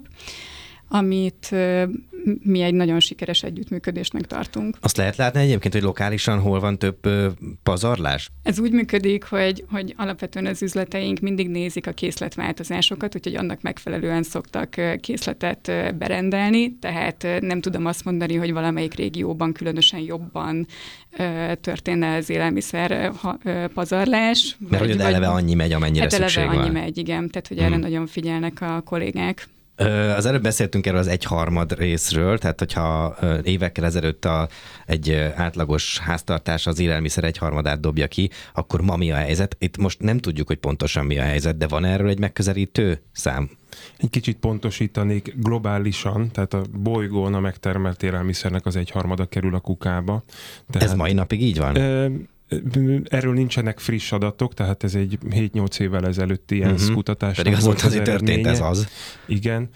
amit 0.94 1.56
mi 2.44 2.62
egy 2.62 2.74
nagyon 2.74 3.00
sikeres 3.00 3.44
együttműködésnek 3.44 4.26
tartunk. 4.26 4.78
Azt 4.80 4.98
lehet 4.98 5.16
látni 5.16 5.40
egyébként, 5.40 5.74
hogy 5.74 5.84
lokálisan 5.84 6.40
hol 6.40 6.60
van 6.60 6.78
több 6.78 7.00
pazarlás? 7.64 8.30
Ez 8.44 8.60
úgy 8.60 8.72
működik, 8.72 9.24
hogy, 9.24 9.66
hogy 9.72 9.94
alapvetően 9.98 10.46
az 10.46 10.62
üzleteink 10.62 11.20
mindig 11.20 11.50
nézik 11.50 11.88
a 11.88 11.92
készletváltozásokat, 11.92 13.16
úgyhogy 13.16 13.36
annak 13.36 13.62
megfelelően 13.62 14.24
szoktak 14.24 14.76
készletet 15.00 15.72
berendelni, 15.98 16.78
tehát 16.80 17.28
nem 17.40 17.62
tudom 17.62 17.86
azt 17.86 18.06
mondani, 18.06 18.36
hogy 18.36 18.54
valamelyik 18.54 18.94
régióban 18.94 19.54
különösen 19.54 20.00
jobban 20.00 20.68
történne 21.62 22.16
az 22.16 22.30
élelmiszer 22.30 23.12
pazarlás. 23.74 24.58
Mert 24.70 24.86
hogy 24.86 25.00
eleve 25.00 25.28
annyi 25.28 25.54
megy, 25.54 25.72
amennyire 25.72 26.02
hát 26.02 26.12
szükség 26.12 26.44
eleve 26.44 26.56
van. 26.56 26.66
annyi 26.66 26.80
megy, 26.80 26.98
igen, 26.98 27.30
tehát 27.30 27.48
hogy 27.48 27.58
hmm. 27.58 27.66
erre 27.66 27.78
nagyon 27.78 28.08
figyelnek 28.08 28.62
a 28.62 28.82
kollégák. 28.86 29.48
Az 30.16 30.26
előbb 30.26 30.42
beszéltünk 30.42 30.86
erről 30.86 31.00
az 31.00 31.08
egyharmad 31.08 31.78
részről, 31.78 32.38
tehát 32.38 32.60
hogyha 32.60 33.16
évekkel 33.44 33.86
ezelőtt 33.86 34.26
a, 34.26 34.48
egy 34.86 35.12
átlagos 35.36 36.00
háztartás 36.00 36.68
az 36.68 36.80
élelmiszer 36.80 37.24
egyharmadát 37.24 37.80
dobja 37.80 38.08
ki, 38.08 38.30
akkor 38.54 38.82
ma 38.82 38.96
mi 38.96 39.12
a 39.12 39.16
helyzet? 39.16 39.56
Itt 39.60 39.78
most 39.78 40.00
nem 40.00 40.18
tudjuk, 40.18 40.48
hogy 40.48 40.58
pontosan 40.58 41.06
mi 41.06 41.20
a 41.20 41.24
helyzet, 41.24 41.58
de 41.58 41.68
van 41.68 41.86
erről 41.86 42.10
egy 42.10 42.20
megközelítő 42.20 43.02
szám? 43.12 43.50
Egy 43.98 44.10
kicsit 44.10 44.38
pontosítanék 44.38 45.34
globálisan, 45.38 46.32
tehát 46.32 46.54
a 46.54 46.62
bolygón 46.72 47.34
a 47.34 47.40
megtermelt 47.40 48.04
élelmiszernek 48.04 48.66
az 48.66 48.76
egyharmada 48.76 49.26
kerül 49.26 49.56
a 49.56 49.60
kukába. 49.60 50.24
Tehát, 50.70 50.88
Ez 50.88 50.96
mai 50.96 51.14
napig 51.14 51.42
így 51.42 51.58
van? 51.58 51.74
Erről 53.04 53.34
nincsenek 53.34 53.80
friss 53.80 54.12
adatok, 54.12 54.54
tehát 54.54 54.84
ez 54.84 54.96
egy 54.96 55.18
7-8 55.30 55.80
évvel 55.80 56.08
ezelőtti 56.08 56.56
ilyen 56.56 56.72
uh-huh. 56.72 56.94
kutatás. 56.94 57.38
Pedig 57.38 57.54
az 57.54 57.64
volt, 57.64 57.82
hogy 57.82 58.02
történt 58.02 58.48
ez 58.48 58.62
az. 58.62 58.88
Igen. 59.28 59.70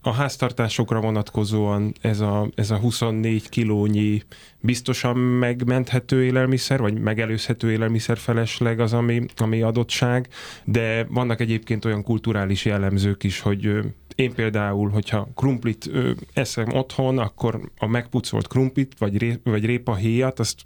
A 0.00 0.12
háztartásokra 0.12 1.00
vonatkozóan 1.00 1.94
ez 2.00 2.20
a, 2.20 2.48
ez 2.54 2.70
a 2.70 2.76
24 2.76 3.48
kilónyi 3.48 4.22
biztosan 4.60 5.16
megmenthető 5.16 6.24
élelmiszer, 6.24 6.80
vagy 6.80 7.00
megelőzhető 7.00 7.70
élelmiszer 7.72 8.18
felesleg 8.18 8.80
az, 8.80 8.92
ami, 8.92 9.24
ami 9.36 9.62
adottság, 9.62 10.28
de 10.64 11.04
vannak 11.04 11.40
egyébként 11.40 11.84
olyan 11.84 12.02
kulturális 12.02 12.64
jellemzők 12.64 13.24
is, 13.24 13.40
hogy 13.40 13.80
én 14.14 14.34
például, 14.34 14.88
hogyha 14.88 15.28
krumplit 15.34 15.86
ö, 15.92 16.10
eszem 16.32 16.72
otthon, 16.72 17.18
akkor 17.18 17.60
a 17.78 17.86
megpucolt 17.86 18.48
krumplit, 18.48 18.94
vagy, 18.98 19.18
ré, 19.18 19.38
vagy 19.44 19.64
répahéjat, 19.64 20.38
azt 20.38 20.64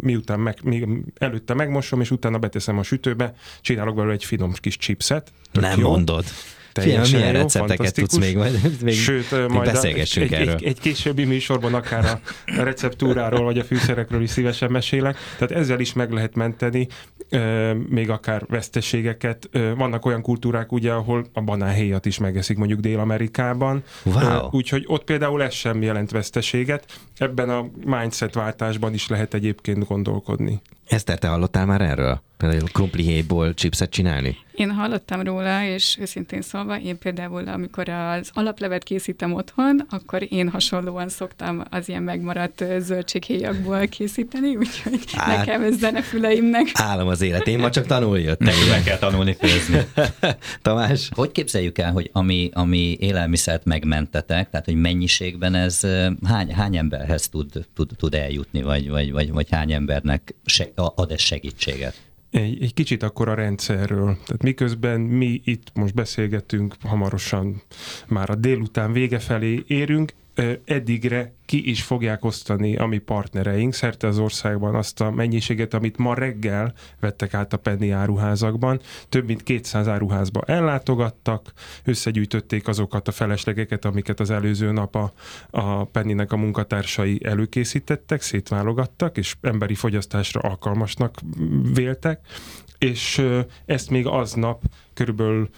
miután 0.00 0.40
meg, 0.40 0.58
mi, 0.62 0.86
előtte 1.18 1.54
megmosom, 1.54 2.00
és 2.00 2.10
utána 2.10 2.38
beteszem 2.38 2.78
a 2.78 2.82
sütőbe, 2.82 3.34
csinálok 3.60 3.94
belőle 3.94 4.14
egy 4.14 4.24
finom 4.24 4.52
kis 4.52 4.76
chipset. 4.76 5.32
Nem 5.52 5.78
jó. 5.80 5.88
mondod. 5.88 6.24
Teljesen 6.72 7.18
milyen 7.18 7.34
jó, 7.34 7.40
recepteket 7.40 7.94
tudsz 7.94 8.16
még, 8.16 8.36
majd, 8.36 8.82
még 8.82 8.94
Sőt, 8.94 9.30
még 9.30 9.48
majd 9.48 9.72
beszélgessünk 9.72 10.32
egy, 10.32 10.40
erről. 10.40 10.54
Egy, 10.54 10.64
egy 10.64 10.80
későbbi 10.80 11.24
műsorban 11.24 11.74
akár 11.74 12.04
a 12.04 12.62
receptúráról 12.62 13.44
vagy 13.44 13.58
a 13.58 13.64
fűszerekről 13.64 14.22
is 14.22 14.30
szívesen 14.30 14.70
mesélek. 14.70 15.16
Tehát 15.38 15.62
ezzel 15.62 15.80
is 15.80 15.92
meg 15.92 16.12
lehet 16.12 16.34
menteni 16.34 16.88
még 17.88 18.10
akár 18.10 18.44
veszteségeket. 18.48 19.48
Vannak 19.76 20.06
olyan 20.06 20.22
kultúrák, 20.22 20.72
ugye, 20.72 20.92
ahol 20.92 21.26
a 21.32 21.40
banánhéjat 21.40 22.06
is 22.06 22.18
megeszik, 22.18 22.56
mondjuk 22.56 22.80
Dél-Amerikában. 22.80 23.82
Wow. 24.04 24.48
Úgyhogy 24.50 24.84
ott 24.86 25.04
például 25.04 25.42
ez 25.42 25.54
sem 25.54 25.82
jelent 25.82 26.10
veszteséget. 26.10 26.84
Ebben 27.16 27.48
a 27.48 27.70
mindset 27.84 28.34
váltásban 28.34 28.94
is 28.94 29.08
lehet 29.08 29.34
egyébként 29.34 29.86
gondolkodni. 29.86 30.60
Eszter, 30.86 31.18
te 31.18 31.28
hallottál 31.28 31.66
már 31.66 31.80
erről? 31.80 32.22
Például 32.38 32.68
krumplihéjból 32.72 33.54
chipset 33.54 33.90
csinálni? 33.90 34.36
Én 34.54 34.70
hallottam 34.70 35.22
róla, 35.22 35.64
és 35.64 35.96
őszintén 36.00 36.42
szólva, 36.42 36.80
én 36.80 36.98
például, 36.98 37.48
amikor 37.48 37.88
az 37.88 38.30
alaplevet 38.32 38.82
készítem 38.82 39.32
otthon, 39.32 39.86
akkor 39.90 40.26
én 40.28 40.48
hasonlóan 40.48 41.08
szoktam 41.08 41.62
az 41.70 41.88
ilyen 41.88 42.02
megmaradt 42.02 42.64
zöldséghéjakból 42.78 43.86
készíteni, 43.86 44.56
úgyhogy 44.56 45.00
Á, 45.14 45.36
nekem 45.36 45.62
ez 45.62 45.78
zenefüleimnek. 45.78 46.66
Állam 46.72 47.08
az 47.08 47.20
élet, 47.20 47.46
én 47.46 47.58
ma 47.58 47.70
csak 47.70 47.86
tanulni 47.86 48.22
jöttem. 48.22 48.54
Meg 48.68 48.82
kell 48.82 48.98
tanulni 48.98 49.36
főzni. 49.40 49.78
Tamás? 50.62 51.08
Hogy 51.14 51.32
képzeljük 51.32 51.78
el, 51.78 51.92
hogy 51.92 52.10
ami, 52.12 52.50
ami 52.52 52.96
élelmiszert 53.00 53.64
megmentetek, 53.64 54.50
tehát 54.50 54.66
hogy 54.66 54.80
mennyiségben 54.80 55.54
ez 55.54 55.80
hány, 56.24 56.54
hány 56.54 56.76
emberhez 56.76 57.28
tud, 57.28 57.66
tud, 57.74 57.90
tud 57.96 58.14
eljutni, 58.14 58.62
vagy, 58.62 58.90
vagy, 58.90 59.12
vagy, 59.12 59.32
vagy 59.32 59.46
hány 59.50 59.72
embernek 59.72 60.34
se, 60.44 60.68
ad 60.74 61.10
ez 61.10 61.20
segítséget? 61.20 62.06
Egy, 62.30 62.62
egy 62.62 62.74
kicsit 62.74 63.02
akkor 63.02 63.28
a 63.28 63.34
rendszerről. 63.34 64.16
Tehát 64.24 64.42
miközben 64.42 65.00
mi 65.00 65.40
itt 65.44 65.70
most 65.74 65.94
beszélgetünk, 65.94 66.74
hamarosan 66.82 67.62
már 68.08 68.30
a 68.30 68.34
délután 68.34 68.92
vége 68.92 69.18
felé 69.18 69.64
érünk, 69.66 70.12
eddigre 70.64 71.32
ki 71.44 71.70
is 71.70 71.82
fogják 71.82 72.24
osztani 72.24 72.76
a 72.76 72.86
mi 72.86 72.98
partnereink 72.98 73.74
szerte 73.74 74.06
az 74.06 74.18
országban 74.18 74.74
azt 74.74 75.00
a 75.00 75.10
mennyiséget, 75.10 75.74
amit 75.74 75.96
ma 75.96 76.14
reggel 76.14 76.74
vettek 77.00 77.34
át 77.34 77.52
a 77.52 77.56
Penny 77.56 77.90
áruházakban. 77.90 78.80
Több 79.08 79.26
mint 79.26 79.42
200 79.42 79.88
áruházba 79.88 80.40
ellátogattak, 80.46 81.52
összegyűjtötték 81.84 82.68
azokat 82.68 83.08
a 83.08 83.12
feleslegeket, 83.12 83.84
amiket 83.84 84.20
az 84.20 84.30
előző 84.30 84.72
nap 84.72 84.96
a, 84.96 85.12
a 85.50 85.84
Pennynek 85.84 86.32
a 86.32 86.36
munkatársai 86.36 87.20
előkészítettek, 87.24 88.22
szétválogattak, 88.22 89.16
és 89.16 89.36
emberi 89.40 89.74
fogyasztásra 89.74 90.40
alkalmasnak 90.40 91.18
véltek, 91.74 92.20
és 92.78 93.22
ezt 93.66 93.90
még 93.90 94.06
aznap 94.06 94.62
körülbelül 94.94 95.48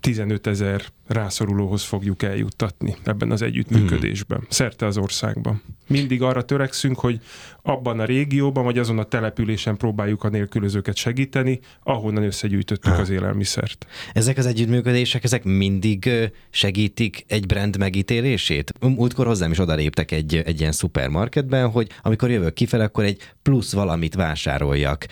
15 0.00 0.46
ezer 0.46 0.82
rászorulóhoz 1.06 1.82
fogjuk 1.82 2.22
eljuttatni 2.22 2.96
ebben 3.04 3.30
az 3.30 3.42
együttműködésben, 3.42 4.38
mm. 4.38 4.46
szerte 4.48 4.86
az 4.86 4.96
országban. 4.96 5.62
Mindig 5.86 6.22
arra 6.22 6.44
törekszünk, 6.44 6.98
hogy 6.98 7.20
abban 7.62 8.00
a 8.00 8.04
régióban, 8.04 8.64
vagy 8.64 8.78
azon 8.78 8.98
a 8.98 9.04
településen 9.04 9.76
próbáljuk 9.76 10.24
a 10.24 10.28
nélkülözőket 10.28 10.96
segíteni, 10.96 11.60
ahonnan 11.82 12.22
összegyűjtöttük 12.22 12.92
ha. 12.92 13.00
az 13.00 13.10
élelmiszert. 13.10 13.86
Ezek 14.12 14.38
az 14.38 14.46
együttműködések, 14.46 15.24
ezek 15.24 15.44
mindig 15.44 16.10
segítik 16.50 17.24
egy 17.28 17.46
brand 17.46 17.78
megítélését? 17.78 18.72
Múltkor 18.80 19.26
hozzám 19.26 19.50
is 19.50 19.58
odaléptek 19.58 20.10
egy, 20.10 20.36
egy 20.36 20.60
ilyen 20.60 20.72
szupermarketben, 20.72 21.70
hogy 21.70 21.88
amikor 22.02 22.30
jövök 22.30 22.54
kifele, 22.54 22.84
akkor 22.84 23.04
egy 23.04 23.32
plusz 23.42 23.72
valamit 23.72 24.14
vásároljak. 24.14 25.06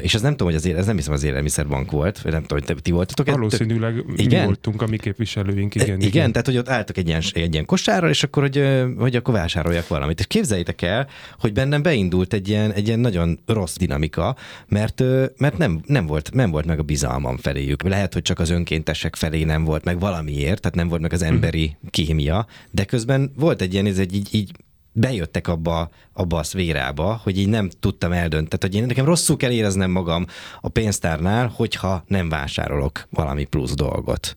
És 0.00 0.14
ez 0.14 0.20
nem 0.20 0.30
tudom, 0.30 0.46
hogy 0.46 0.56
az, 0.56 0.66
ez 0.66 0.86
nem 0.86 0.96
hiszem 0.96 1.12
az 1.12 1.22
élelmiszerbank 1.22 1.90
volt, 1.90 2.20
vagy 2.20 2.32
nem 2.32 2.42
tudom, 2.42 2.64
hogy 2.66 2.82
ti 2.82 2.90
voltatok. 2.90 3.30
Valószínűleg 3.30 4.04
tök... 4.10 4.26
mi 4.26 4.32
igen? 4.32 4.44
voltunk 4.44 4.82
a 4.82 4.86
mi 4.86 4.96
képviselőink, 4.96 5.74
igen, 5.74 5.86
igen. 5.86 6.00
Igen, 6.00 6.32
tehát 6.32 6.46
hogy 6.46 6.56
ott 6.56 6.68
álltak 6.68 6.96
egy 6.96 7.08
ilyen, 7.08 7.22
egy 7.32 7.52
ilyen 7.52 7.66
kosárral, 7.66 8.10
és 8.10 8.22
akkor, 8.22 8.42
hogy, 8.42 8.64
hogy 8.98 9.16
akkor 9.16 9.34
vásároljak 9.34 9.88
valamit. 9.88 10.18
És 10.18 10.26
képzeljétek 10.26 10.82
el, 10.82 11.08
hogy 11.38 11.52
bennem 11.52 11.82
beindult 11.82 12.32
egy 12.32 12.48
ilyen, 12.48 12.72
egy 12.72 12.86
ilyen 12.86 13.00
nagyon 13.00 13.38
rossz 13.46 13.76
dinamika, 13.76 14.36
mert, 14.68 15.02
mert 15.36 15.58
nem, 15.58 15.80
nem, 15.86 16.06
volt, 16.06 16.30
nem 16.32 16.50
volt 16.50 16.66
meg 16.66 16.78
a 16.78 16.82
bizalmam 16.82 17.36
feléjük. 17.36 17.82
Lehet, 17.82 18.12
hogy 18.12 18.22
csak 18.22 18.38
az 18.38 18.50
önkéntesek 18.50 19.16
felé 19.16 19.44
nem 19.44 19.64
volt 19.64 19.84
meg 19.84 20.00
valamiért, 20.00 20.60
tehát 20.60 20.76
nem 20.76 20.88
volt 20.88 21.00
meg 21.00 21.12
az 21.12 21.22
emberi 21.22 21.76
kémia, 21.90 22.46
de 22.70 22.84
közben 22.84 23.32
volt 23.36 23.60
egy 23.60 23.72
ilyen, 23.72 23.86
ez 23.86 23.98
egy 23.98 24.14
így, 24.14 24.28
így 24.34 24.52
bejöttek 25.00 25.48
abba, 25.48 25.90
abba 26.12 26.38
a 26.38 26.42
szvérába, 26.42 27.20
hogy 27.22 27.38
így 27.38 27.48
nem 27.48 27.70
tudtam 27.80 28.12
eldönteni, 28.12 28.62
hogy 28.62 28.74
én 28.74 28.86
nekem 28.86 29.04
rosszul 29.04 29.36
kell 29.36 29.50
éreznem 29.50 29.90
magam 29.90 30.26
a 30.60 30.68
pénztárnál, 30.68 31.52
hogyha 31.54 32.04
nem 32.06 32.28
vásárolok 32.28 33.06
valami 33.10 33.44
plusz 33.44 33.74
dolgot. 33.74 34.34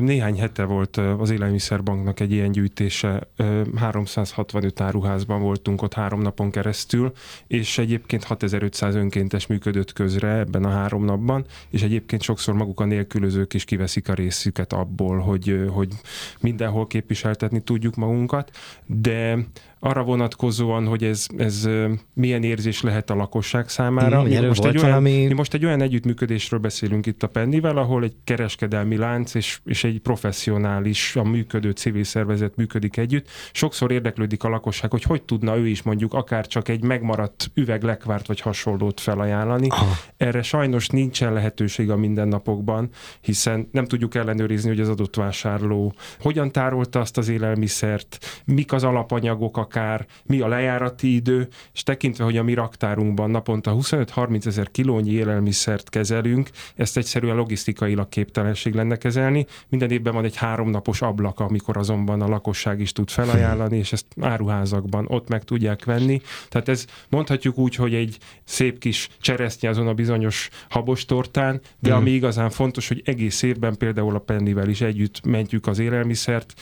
Néhány 0.00 0.38
hete 0.38 0.64
volt 0.64 0.96
az 0.96 1.30
Élelmiszerbanknak 1.30 2.20
egy 2.20 2.32
ilyen 2.32 2.52
gyűjtése, 2.52 3.28
365 3.76 4.80
áruházban 4.80 5.40
voltunk 5.40 5.82
ott 5.82 5.94
három 5.94 6.20
napon 6.20 6.50
keresztül, 6.50 7.12
és 7.46 7.78
egyébként 7.78 8.24
6500 8.24 8.94
önkéntes 8.94 9.46
működött 9.46 9.92
közre 9.92 10.28
ebben 10.28 10.64
a 10.64 10.70
három 10.70 11.04
napban, 11.04 11.44
és 11.70 11.82
egyébként 11.82 12.22
sokszor 12.22 12.54
maguk 12.54 12.80
a 12.80 12.84
nélkülözők 12.84 13.54
is 13.54 13.64
kiveszik 13.64 14.08
a 14.08 14.14
részüket 14.14 14.72
abból, 14.72 15.18
hogy, 15.18 15.64
hogy 15.68 15.92
mindenhol 16.40 16.86
képviseltetni 16.86 17.60
tudjuk 17.60 17.94
magunkat, 17.94 18.50
de 18.86 19.46
arra 19.78 20.02
vonatkozóan, 20.02 20.86
hogy 20.86 21.04
ez, 21.04 21.26
ez 21.36 21.68
milyen 22.14 22.42
érzés 22.42 22.82
lehet 22.82 23.10
a 23.10 23.14
lakosság 23.14 23.68
számára. 23.68 24.22
Mm, 24.22 24.26
mi, 24.26 24.46
most 24.46 24.64
egy 24.64 24.76
olyan, 24.76 24.88
valami... 24.88 25.26
mi 25.26 25.34
most 25.34 25.54
egy 25.54 25.64
olyan 25.64 25.80
együttműködésről 25.80 26.60
beszélünk 26.60 27.06
itt 27.06 27.22
a 27.22 27.26
Pennivel, 27.26 27.76
ahol 27.76 28.02
egy 28.02 28.14
kereskedelmi 28.24 28.96
lánc 28.96 29.34
és, 29.34 29.60
és 29.64 29.84
egy 29.84 29.98
professzionális, 29.98 31.16
a 31.16 31.22
működő 31.22 31.70
civil 31.70 32.04
szervezet 32.04 32.56
működik 32.56 32.96
együtt. 32.96 33.28
Sokszor 33.52 33.90
érdeklődik 33.90 34.44
a 34.44 34.48
lakosság, 34.48 34.90
hogy 34.90 35.02
hogy 35.02 35.22
tudna 35.22 35.56
ő 35.56 35.66
is 35.66 35.82
mondjuk 35.82 36.14
akár 36.14 36.46
csak 36.46 36.68
egy 36.68 36.82
megmaradt 36.82 37.50
üveg 37.54 37.82
lekvárt 37.82 38.26
vagy 38.26 38.40
hasonlót 38.40 39.00
felajánlani. 39.00 39.66
Aha. 39.68 39.94
Erre 40.16 40.42
sajnos 40.42 40.88
nincsen 40.88 41.32
lehetőség 41.32 41.90
a 41.90 41.96
mindennapokban, 41.96 42.88
hiszen 43.20 43.68
nem 43.72 43.84
tudjuk 43.84 44.14
ellenőrizni, 44.14 44.68
hogy 44.68 44.80
az 44.80 44.88
adott 44.88 45.16
vásárló 45.16 45.94
hogyan 46.20 46.52
tárolta 46.52 47.00
azt 47.00 47.18
az 47.18 47.28
élelmiszert, 47.28 48.42
mik 48.44 48.72
az 48.72 48.84
alapanyagok, 48.84 49.56
akár 49.66 50.06
mi 50.24 50.40
a 50.40 50.48
lejárati 50.48 51.14
idő, 51.14 51.48
és 51.74 51.82
tekintve, 51.82 52.24
hogy 52.24 52.36
a 52.36 52.42
mi 52.42 52.54
raktárunkban 52.54 53.30
naponta 53.30 53.76
25-30 53.78 54.46
ezer 54.46 54.70
kilónyi 54.70 55.10
élelmiszert 55.10 55.88
kezelünk, 55.88 56.50
ezt 56.74 56.96
egyszerűen 56.96 57.36
logisztikailag 57.36 58.08
képtelenség 58.08 58.74
lenne 58.74 58.96
kezelni. 58.96 59.46
Minden 59.68 59.90
évben 59.90 60.14
van 60.14 60.24
egy 60.24 60.36
háromnapos 60.36 61.02
ablak, 61.02 61.40
amikor 61.40 61.76
azonban 61.76 62.22
a 62.22 62.28
lakosság 62.28 62.80
is 62.80 62.92
tud 62.92 63.10
felajánlani, 63.10 63.76
és 63.76 63.92
ezt 63.92 64.06
áruházakban 64.20 65.06
ott 65.08 65.28
meg 65.28 65.44
tudják 65.44 65.84
venni. 65.84 66.20
Tehát 66.48 66.68
ez 66.68 66.86
mondhatjuk 67.08 67.58
úgy, 67.58 67.74
hogy 67.74 67.94
egy 67.94 68.18
szép 68.44 68.78
kis 68.78 69.08
cseresznye 69.20 69.68
azon 69.68 69.88
a 69.88 69.94
bizonyos 69.94 70.48
habostortán, 70.68 71.60
de 71.78 71.90
mm. 71.90 71.96
ami 71.96 72.10
igazán 72.10 72.50
fontos, 72.50 72.88
hogy 72.88 73.02
egész 73.04 73.42
évben 73.42 73.76
például 73.76 74.14
a 74.14 74.18
Pennivel 74.18 74.68
is 74.68 74.80
együtt 74.80 75.24
mentjük 75.24 75.66
az 75.66 75.78
élelmiszert, 75.78 76.54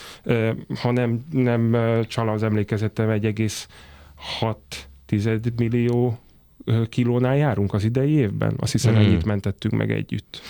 ha 0.81 0.91
nem, 0.91 1.25
nem 1.31 1.77
csal 2.07 2.29
az 2.29 2.43
emlékezet 2.43 2.91
szerintem 2.95 3.33
1,6 5.07 5.55
millió 5.55 6.19
kilónál 6.89 7.35
járunk 7.35 7.73
az 7.73 7.83
idei 7.83 8.11
évben. 8.11 8.53
Azt 8.57 8.71
hiszem, 8.71 8.95
hmm. 8.95 9.03
ennyit 9.03 9.25
mentettünk 9.25 9.73
meg 9.73 9.91
együtt. 9.91 10.41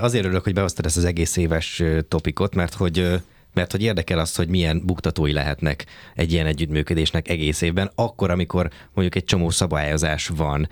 Azért 0.00 0.24
örülök, 0.24 0.44
hogy 0.44 0.52
behoztad 0.52 0.84
ezt 0.84 0.96
az 0.96 1.04
egész 1.04 1.36
éves 1.36 1.82
topikot, 2.08 2.54
mert 2.54 2.74
hogy 2.74 3.20
mert 3.54 3.72
hogy 3.72 3.82
érdekel 3.82 4.18
az, 4.18 4.36
hogy 4.36 4.48
milyen 4.48 4.82
buktatói 4.84 5.32
lehetnek 5.32 5.86
egy 6.14 6.32
ilyen 6.32 6.46
együttműködésnek 6.46 7.28
egész 7.28 7.60
évben, 7.60 7.90
akkor, 7.94 8.30
amikor 8.30 8.70
mondjuk 8.94 9.14
egy 9.14 9.24
csomó 9.24 9.50
szabályozás 9.50 10.28
van 10.28 10.68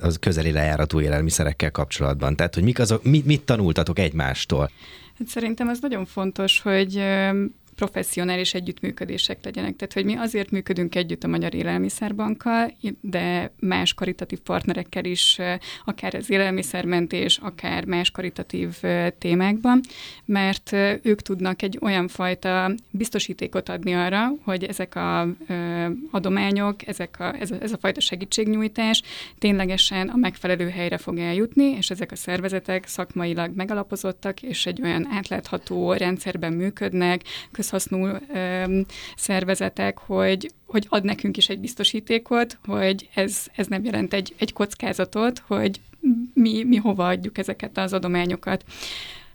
az 0.00 0.18
közeli 0.18 0.52
lejáratú 0.52 1.00
élelmiszerekkel 1.00 1.70
kapcsolatban. 1.70 2.36
Tehát, 2.36 2.54
hogy 2.54 2.62
mik 2.62 2.78
azok, 2.78 3.04
mit, 3.04 3.24
mit 3.24 3.42
tanultatok 3.42 3.98
egymástól? 3.98 4.70
Hát 5.18 5.28
szerintem 5.28 5.68
ez 5.68 5.78
nagyon 5.80 6.04
fontos, 6.04 6.60
hogy 6.60 7.02
professzionális 7.74 8.54
együttműködések 8.54 9.44
legyenek. 9.44 9.76
Tehát, 9.76 9.94
hogy 9.94 10.04
mi 10.04 10.14
azért 10.16 10.50
működünk 10.50 10.94
együtt 10.94 11.24
a 11.24 11.28
Magyar 11.28 11.54
Élelmiszerbankkal, 11.54 12.76
de 13.00 13.52
más 13.60 13.94
karitatív 13.94 14.38
partnerekkel 14.38 15.04
is, 15.04 15.38
akár 15.84 16.14
az 16.14 16.30
élelmiszermentés, 16.30 17.38
akár 17.38 17.84
más 17.84 18.10
karitatív 18.10 18.80
témákban, 19.18 19.80
mert 20.24 20.72
ők 21.02 21.22
tudnak 21.22 21.62
egy 21.62 21.78
olyan 21.80 22.08
fajta 22.08 22.74
biztosítékot 22.90 23.68
adni 23.68 23.94
arra, 23.94 24.32
hogy 24.42 24.64
ezek 24.64 24.94
a 24.94 25.28
adományok, 26.10 26.86
ezek 26.86 27.20
a, 27.20 27.34
ez, 27.40 27.50
a, 27.50 27.56
ez 27.60 27.72
a 27.72 27.78
fajta 27.80 28.00
segítségnyújtás 28.00 29.02
ténylegesen 29.38 30.08
a 30.08 30.16
megfelelő 30.16 30.68
helyre 30.68 30.98
fog 30.98 31.18
eljutni, 31.18 31.64
és 31.64 31.90
ezek 31.90 32.12
a 32.12 32.16
szervezetek 32.16 32.86
szakmailag 32.86 33.56
megalapozottak, 33.56 34.42
és 34.42 34.66
egy 34.66 34.82
olyan 34.82 35.08
átlátható 35.10 35.92
rendszerben 35.92 36.52
működnek, 36.52 37.22
közhasznú 37.64 38.08
szervezetek, 39.16 39.98
hogy, 39.98 40.50
hogy 40.66 40.86
ad 40.88 41.04
nekünk 41.04 41.36
is 41.36 41.48
egy 41.48 41.58
biztosítékot, 41.58 42.58
hogy 42.66 43.08
ez, 43.14 43.46
ez 43.56 43.66
nem 43.66 43.84
jelent 43.84 44.12
egy, 44.14 44.34
egy 44.38 44.52
kockázatot, 44.52 45.42
hogy 45.46 45.80
mi, 46.34 46.64
mi 46.64 46.76
hova 46.76 47.06
adjuk 47.06 47.38
ezeket 47.38 47.78
az 47.78 47.92
adományokat. 47.92 48.64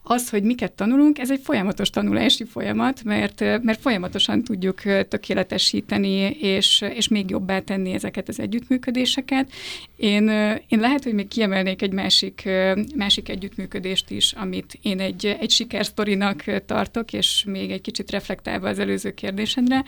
Az, 0.09 0.29
hogy 0.29 0.43
miket 0.43 0.71
tanulunk, 0.71 1.19
ez 1.19 1.31
egy 1.31 1.39
folyamatos 1.43 1.89
tanulási 1.89 2.45
folyamat, 2.45 3.03
mert, 3.03 3.39
mert 3.39 3.81
folyamatosan 3.81 4.43
tudjuk 4.43 4.81
tökéletesíteni, 5.07 6.17
és, 6.29 6.85
és 6.93 7.07
még 7.07 7.29
jobbá 7.29 7.59
tenni 7.59 7.93
ezeket 7.93 8.27
az 8.27 8.39
együttműködéseket. 8.39 9.51
Én, 9.95 10.29
én 10.67 10.79
lehet, 10.79 11.03
hogy 11.03 11.13
még 11.13 11.27
kiemelnék 11.27 11.81
egy 11.81 11.93
másik, 11.93 12.49
másik 12.95 13.29
együttműködést 13.29 14.09
is, 14.09 14.31
amit 14.33 14.79
én 14.81 14.99
egy, 14.99 15.37
egy 15.39 15.49
sikersztorinak 15.49 16.43
tartok, 16.65 17.13
és 17.13 17.43
még 17.47 17.71
egy 17.71 17.81
kicsit 17.81 18.11
reflektálva 18.11 18.67
az 18.69 18.79
előző 18.79 19.13
kérdésedre, 19.13 19.83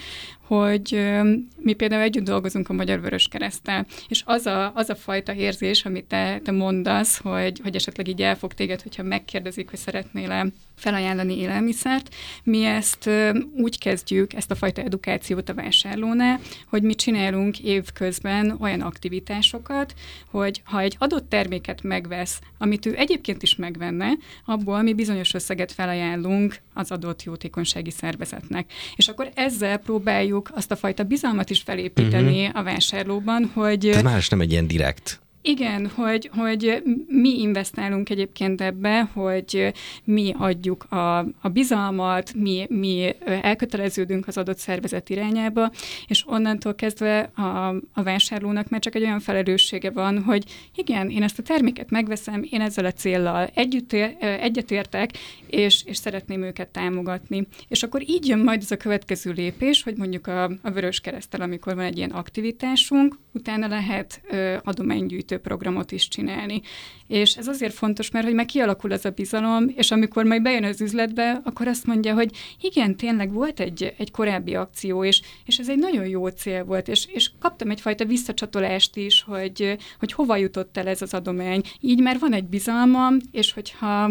hogy 0.57 1.11
mi 1.57 1.73
például 1.73 2.01
együtt 2.01 2.23
dolgozunk 2.23 2.69
a 2.69 2.73
Magyar 2.73 3.01
Vörös 3.01 3.27
Keresztel, 3.27 3.85
és 4.07 4.23
az 4.25 4.45
a, 4.45 4.71
az 4.75 4.89
a 4.89 4.95
fajta 4.95 5.33
érzés, 5.33 5.85
amit 5.85 6.05
te, 6.05 6.39
te 6.43 6.51
mondasz, 6.51 7.17
hogy, 7.17 7.59
hogy 7.63 7.75
esetleg 7.75 8.07
így 8.07 8.21
elfog 8.21 8.53
téged, 8.53 8.81
hogyha 8.81 9.03
megkérdezik, 9.03 9.69
hogy 9.69 9.79
szeretnél-e 10.11 10.47
felajánlani 10.75 11.37
élelmiszert. 11.37 12.15
Mi 12.43 12.65
ezt 12.65 13.09
úgy 13.57 13.77
kezdjük, 13.79 14.33
ezt 14.33 14.51
a 14.51 14.55
fajta 14.55 14.81
edukációt 14.81 15.49
a 15.49 15.53
vásárlónál, 15.53 16.39
hogy 16.69 16.83
mi 16.83 16.95
csinálunk 16.95 17.59
évközben 17.59 18.57
olyan 18.59 18.81
aktivitásokat, 18.81 19.93
hogy 20.25 20.61
ha 20.63 20.79
egy 20.79 20.95
adott 20.99 21.29
terméket 21.29 21.83
megvesz, 21.83 22.39
amit 22.57 22.85
ő 22.85 22.95
egyébként 22.95 23.43
is 23.43 23.55
megvenne, 23.55 24.11
abból 24.45 24.81
mi 24.81 24.93
bizonyos 24.93 25.33
összeget 25.33 25.71
felajánlunk 25.71 26.55
az 26.73 26.91
adott 26.91 27.23
jótékonysági 27.23 27.91
szervezetnek. 27.91 28.71
És 28.95 29.07
akkor 29.07 29.31
ezzel 29.33 29.77
próbáljuk 29.77 30.49
azt 30.53 30.71
a 30.71 30.75
fajta 30.75 31.03
bizalmat 31.03 31.49
is 31.49 31.61
felépíteni 31.61 32.45
uh-huh. 32.45 32.59
a 32.59 32.63
vásárlóban, 32.63 33.51
hogy... 33.53 33.79
Tehát 33.79 34.03
más 34.03 34.29
nem 34.29 34.41
egy 34.41 34.51
ilyen 34.51 34.67
direkt 34.67 35.21
igen, 35.41 35.87
hogy, 35.87 36.29
hogy 36.33 36.83
mi 37.07 37.39
investálunk 37.39 38.09
egyébként 38.09 38.61
ebbe, 38.61 39.09
hogy 39.13 39.73
mi 40.03 40.33
adjuk 40.37 40.83
a, 40.83 41.17
a 41.17 41.49
bizalmat, 41.53 42.33
mi, 42.33 42.65
mi 42.69 43.15
elköteleződünk 43.25 44.27
az 44.27 44.37
adott 44.37 44.57
szervezet 44.57 45.09
irányába, 45.09 45.71
és 46.07 46.23
onnantól 46.27 46.75
kezdve 46.75 47.19
a, 47.19 47.67
a 47.93 48.03
vásárlónak 48.03 48.69
már 48.69 48.79
csak 48.79 48.95
egy 48.95 49.03
olyan 49.03 49.19
felelőssége 49.19 49.91
van, 49.91 50.23
hogy 50.23 50.43
igen, 50.75 51.09
én 51.09 51.23
ezt 51.23 51.39
a 51.39 51.43
terméket 51.43 51.89
megveszem, 51.89 52.45
én 52.49 52.61
ezzel 52.61 52.85
a 52.85 52.91
céllal 52.91 53.49
együtt, 53.53 53.93
egyetértek, 54.19 55.11
és, 55.47 55.83
és 55.85 55.97
szeretném 55.97 56.43
őket 56.43 56.67
támogatni. 56.67 57.47
És 57.67 57.83
akkor 57.83 58.01
így 58.09 58.27
jön 58.27 58.39
majd 58.39 58.61
ez 58.61 58.71
a 58.71 58.77
következő 58.77 59.31
lépés, 59.31 59.83
hogy 59.83 59.97
mondjuk 59.97 60.27
a, 60.27 60.43
a 60.43 60.71
Vörös 60.71 60.99
Keresztel, 60.99 61.41
amikor 61.41 61.75
van 61.75 61.85
egy 61.85 61.97
ilyen 61.97 62.11
aktivitásunk, 62.11 63.17
utána 63.33 63.67
lehet 63.67 64.21
adománygyűjtő 64.63 65.37
programot 65.37 65.91
is 65.91 66.07
csinálni. 66.07 66.61
És 67.07 67.35
ez 67.35 67.47
azért 67.47 67.73
fontos, 67.73 68.11
mert 68.11 68.25
hogy 68.25 68.33
meg 68.33 68.45
kialakul 68.45 68.93
ez 68.93 69.05
a 69.05 69.09
bizalom, 69.09 69.71
és 69.75 69.91
amikor 69.91 70.25
majd 70.25 70.41
bejön 70.41 70.63
az 70.63 70.81
üzletbe, 70.81 71.41
akkor 71.43 71.67
azt 71.67 71.85
mondja, 71.85 72.13
hogy 72.13 72.31
igen, 72.61 72.95
tényleg 72.95 73.33
volt 73.33 73.59
egy, 73.59 73.93
egy 73.97 74.11
korábbi 74.11 74.55
akció, 74.55 75.03
és, 75.03 75.21
és 75.45 75.57
ez 75.57 75.69
egy 75.69 75.79
nagyon 75.79 76.07
jó 76.07 76.27
cél 76.27 76.63
volt, 76.63 76.87
és, 76.87 77.05
és 77.05 77.31
kaptam 77.39 77.69
egyfajta 77.69 78.05
visszacsatolást 78.05 78.95
is, 78.95 79.21
hogy, 79.21 79.77
hogy 79.99 80.13
hova 80.13 80.35
jutott 80.35 80.77
el 80.77 80.87
ez 80.87 81.01
az 81.01 81.13
adomány. 81.13 81.61
Így 81.79 82.01
már 82.01 82.19
van 82.19 82.33
egy 82.33 82.47
bizalmam, 82.47 83.17
és 83.31 83.53
hogyha 83.53 84.09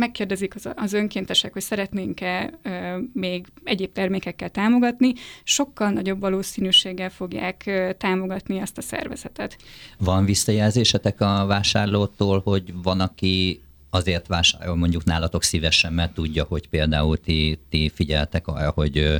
megkérdezik 0.00 0.54
az, 0.54 0.68
az 0.76 0.92
önkéntesek, 0.92 1.52
hogy 1.52 1.62
szeretnénk-e 1.62 2.58
ö, 2.62 2.98
még 3.12 3.46
egyéb 3.64 3.92
termékekkel 3.92 4.48
támogatni, 4.48 5.12
sokkal 5.44 5.90
nagyobb 5.90 6.20
valószínűséggel 6.20 7.10
fogják 7.10 7.62
ö, 7.66 7.90
támogatni 7.98 8.58
ezt 8.58 8.78
a 8.78 8.82
szervezetet. 8.82 9.56
Van 9.98 10.24
visszajelzésetek 10.24 11.20
a 11.20 11.44
vásárlótól, 11.46 12.40
hogy 12.44 12.82
van, 12.82 13.00
aki 13.00 13.60
azért 13.90 14.26
vásárol 14.26 14.76
mondjuk 14.76 15.04
nálatok 15.04 15.42
szívesen, 15.42 15.92
mert 15.92 16.14
tudja, 16.14 16.44
hogy 16.44 16.68
például 16.68 17.16
ti, 17.16 17.58
ti 17.68 17.90
figyeltek 17.94 18.46
arra, 18.46 18.70
hogy 18.70 18.98
ö, 18.98 19.16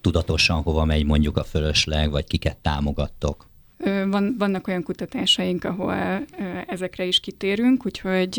tudatosan 0.00 0.62
hova 0.62 0.84
megy 0.84 1.04
mondjuk 1.04 1.36
a 1.36 1.44
fölösleg, 1.44 2.10
vagy 2.10 2.26
kiket 2.26 2.56
támogattok? 2.56 3.49
Van, 3.84 4.34
vannak 4.38 4.68
olyan 4.68 4.82
kutatásaink, 4.82 5.64
ahol 5.64 5.94
ezekre 6.66 7.04
is 7.04 7.20
kitérünk, 7.20 7.86
úgyhogy 7.86 8.38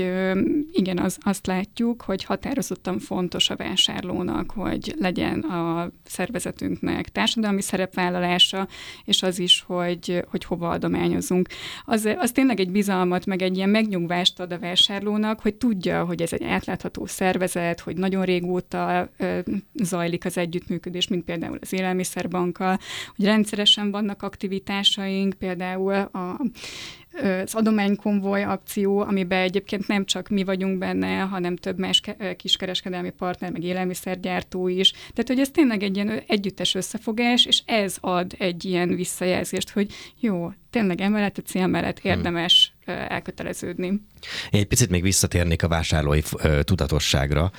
igen, 0.71 0.97
az, 0.97 1.17
azt 1.21 1.47
látjuk, 1.47 2.01
hogy 2.01 2.23
határozottan 2.23 2.99
fontos 2.99 3.49
a 3.49 3.55
vásárlónak, 3.55 4.51
hogy 4.51 4.95
legyen 4.99 5.39
a 5.39 5.91
szervezetünknek 6.03 7.09
társadalmi 7.09 7.61
szerepvállalása, 7.61 8.67
és 9.05 9.23
az 9.23 9.39
is, 9.39 9.63
hogy, 9.67 10.25
hogy 10.29 10.43
hova 10.43 10.69
adományozunk. 10.69 11.47
Az, 11.85 12.09
az 12.17 12.31
tényleg 12.31 12.59
egy 12.59 12.71
bizalmat, 12.71 13.25
meg 13.25 13.41
egy 13.41 13.55
ilyen 13.55 13.69
megnyugvást 13.69 14.39
ad 14.39 14.51
a 14.51 14.59
vásárlónak, 14.59 15.39
hogy 15.39 15.55
tudja, 15.55 16.05
hogy 16.05 16.21
ez 16.21 16.33
egy 16.33 16.43
átlátható 16.43 17.05
szervezet, 17.05 17.79
hogy 17.79 17.97
nagyon 17.97 18.25
régóta 18.25 19.09
zajlik 19.73 20.25
az 20.25 20.37
együttműködés, 20.37 21.07
mint 21.07 21.23
például 21.23 21.57
az 21.61 21.73
élelmiszerbankkal, 21.73 22.79
hogy 23.15 23.25
rendszeresen 23.25 23.91
vannak 23.91 24.23
aktivitásaink, 24.23 25.30
például 25.33 25.93
a 25.93 26.39
az 27.43 27.55
adománykonvoj 27.55 28.43
akció, 28.43 28.99
amiben 28.99 29.41
egyébként 29.41 29.87
nem 29.87 30.05
csak 30.05 30.29
mi 30.29 30.43
vagyunk 30.43 30.77
benne, 30.77 31.19
hanem 31.19 31.55
több 31.55 31.77
más 31.77 32.01
kiskereskedelmi 32.37 33.09
partner, 33.09 33.51
meg 33.51 33.63
élelmiszergyártó 33.63 34.67
is. 34.67 34.91
Tehát, 34.91 35.27
hogy 35.27 35.39
ez 35.39 35.49
tényleg 35.49 35.83
egy 35.83 35.95
ilyen 35.95 36.21
együttes 36.27 36.75
összefogás, 36.75 37.45
és 37.45 37.61
ez 37.65 37.97
ad 37.99 38.35
egy 38.37 38.65
ilyen 38.65 38.95
visszajelzést, 38.95 39.69
hogy 39.69 39.93
jó, 40.19 40.51
tényleg 40.69 41.01
emellett 41.01 41.37
a 41.37 41.41
cél 41.41 41.67
mellett 41.67 41.99
hmm. 41.99 42.11
érdemes 42.11 42.73
hmm. 42.85 42.95
elköteleződni. 42.95 43.87
Én 43.87 44.01
egy 44.59 44.67
picit 44.67 44.89
még 44.89 45.01
visszatérnék 45.01 45.63
a 45.63 45.67
vásárlói 45.67 46.21
tudatosságra. 46.61 47.51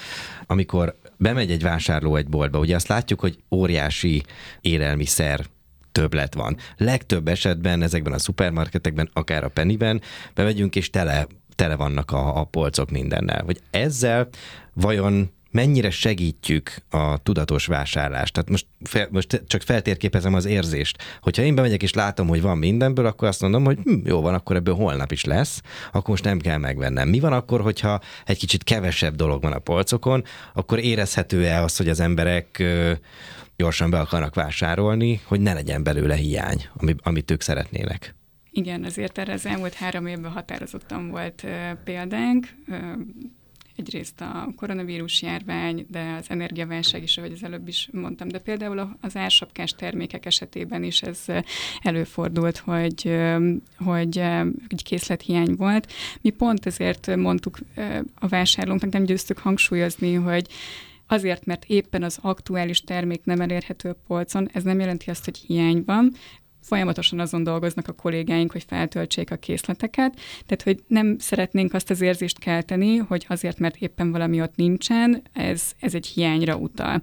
Amikor 0.47 0.97
bemegy 1.17 1.51
egy 1.51 1.63
vásárló 1.63 2.17
egy 2.17 2.29
boltba, 2.29 2.59
ugye 2.59 2.75
azt 2.75 2.89
látjuk, 2.89 3.21
hogy 3.21 3.39
óriási 3.51 4.23
élelmiszer 4.61 5.47
többlet 5.93 6.35
van. 6.35 6.57
Legtöbb 6.77 7.29
esetben 7.29 7.83
ezekben 7.83 8.13
a 8.13 8.19
szupermarketekben, 8.19 9.11
akár 9.13 9.45
a 9.45 9.49
Pennyben, 9.49 10.01
bemegyünk 10.35 10.77
és 10.77 10.91
tele, 10.91 11.27
tele 11.55 11.77
vannak 11.77 12.11
a, 12.11 12.41
a 12.41 12.45
polcok 12.45 12.91
mindennel. 12.91 13.43
Hogy 13.45 13.61
ezzel 13.71 14.29
vajon 14.73 15.31
mennyire 15.53 15.91
segítjük 15.91 16.77
a 16.91 17.19
tudatos 17.19 17.67
vásárlást. 17.67 18.33
Tehát 18.33 18.51
most, 18.51 18.67
fel, 18.83 19.09
most 19.11 19.43
csak 19.47 19.63
feltérképezem 19.63 20.35
az 20.35 20.45
érzést. 20.45 21.03
Hogyha 21.21 21.43
én 21.43 21.55
bemegyek 21.55 21.83
és 21.83 21.93
látom, 21.93 22.29
hogy 22.29 22.43
van 22.43 22.59
mindenből, 22.59 23.07
akkor 23.07 23.29
azt 23.29 23.41
mondom, 23.41 23.65
hogy 23.65 23.79
hm, 23.85 23.95
jó 24.05 24.21
van, 24.21 24.35
akkor 24.35 24.57
ebből 24.57 24.75
holnap 24.75 25.13
is 25.13 25.25
lesz, 25.25 25.63
akkor 25.89 26.09
most 26.09 26.25
nem 26.25 26.39
kell 26.39 26.59
megvennem. 26.59 27.09
Mi 27.09 27.21
van 27.21 27.33
akkor, 27.33 27.61
hogyha 27.61 28.01
egy 28.25 28.39
kicsit 28.39 28.65
kevesebb 28.65 29.15
dolog 29.15 29.43
van 29.43 29.53
a 29.53 29.59
polcokon, 29.59 30.25
akkor 30.55 30.79
érezhető-e 30.79 31.63
az, 31.63 31.77
hogy 31.77 31.89
az 31.89 32.01
emberek 32.01 32.65
gyorsan 33.57 33.91
be 33.91 34.01
akarnak 34.01 34.35
vásárolni, 34.35 35.21
hogy 35.25 35.41
ne 35.41 35.53
legyen 35.53 35.83
belőle 35.83 36.15
hiány, 36.15 36.69
amit 37.03 37.31
ők 37.31 37.41
szeretnének. 37.41 38.15
Igen, 38.51 38.85
azért 38.85 39.19
erre 39.19 39.33
az 39.33 39.47
elmúlt 39.47 39.75
három 39.75 40.07
évben 40.07 40.31
határozottan 40.31 41.11
volt 41.11 41.47
példánk. 41.85 42.47
Egyrészt 43.77 44.21
a 44.21 44.53
koronavírus 44.57 45.23
járvány, 45.23 45.87
de 45.89 46.17
az 46.21 46.31
energiaválság 46.31 47.03
is, 47.03 47.19
ahogy 47.19 47.33
az 47.33 47.45
előbb 47.45 47.69
is 47.69 47.89
mondtam, 47.93 48.29
de 48.29 48.39
például 48.39 48.97
az 49.01 49.17
ársapkás 49.17 49.75
termékek 49.75 50.27
esetében 50.27 50.83
is 50.83 51.03
ez 51.03 51.25
előfordult, 51.83 52.59
hogy, 52.59 53.19
hogy 53.79 54.19
egy 54.69 54.83
készlethiány 54.83 55.55
volt. 55.57 55.93
Mi 56.21 56.31
pont 56.31 56.67
ezért 56.67 57.17
mondtuk 57.17 57.59
a 58.15 58.29
vásárlónknak, 58.29 58.93
nem 58.93 59.05
győztük 59.05 59.39
hangsúlyozni, 59.39 60.15
hogy 60.15 60.47
azért, 61.13 61.45
mert 61.45 61.65
éppen 61.65 62.03
az 62.03 62.19
aktuális 62.23 62.81
termék 62.81 63.25
nem 63.25 63.41
elérhető 63.41 63.89
a 63.89 63.97
polcon, 64.07 64.49
ez 64.53 64.63
nem 64.63 64.81
jelenti 64.81 65.11
azt, 65.11 65.25
hogy 65.25 65.39
hiány 65.39 65.83
van, 65.87 66.13
folyamatosan 66.63 67.21
azon 67.21 67.43
dolgoznak 67.43 67.89
a 67.89 67.93
kollégáink, 67.93 68.53
hogy 68.53 68.65
feltöltsék 68.67 69.31
a 69.31 69.37
készleteket, 69.37 70.21
tehát 70.47 70.63
hogy 70.63 70.83
nem 70.87 71.19
szeretnénk 71.19 71.75
azt 71.75 71.91
az 71.91 72.01
érzést 72.01 72.39
kelteni, 72.39 72.97
hogy 72.97 73.25
azért, 73.29 73.59
mert 73.59 73.77
éppen 73.77 74.11
valami 74.11 74.41
ott 74.41 74.57
nincsen, 74.57 75.23
ez, 75.33 75.73
ez 75.81 75.95
egy 75.95 76.07
hiányra 76.07 76.57
utal. 76.57 77.03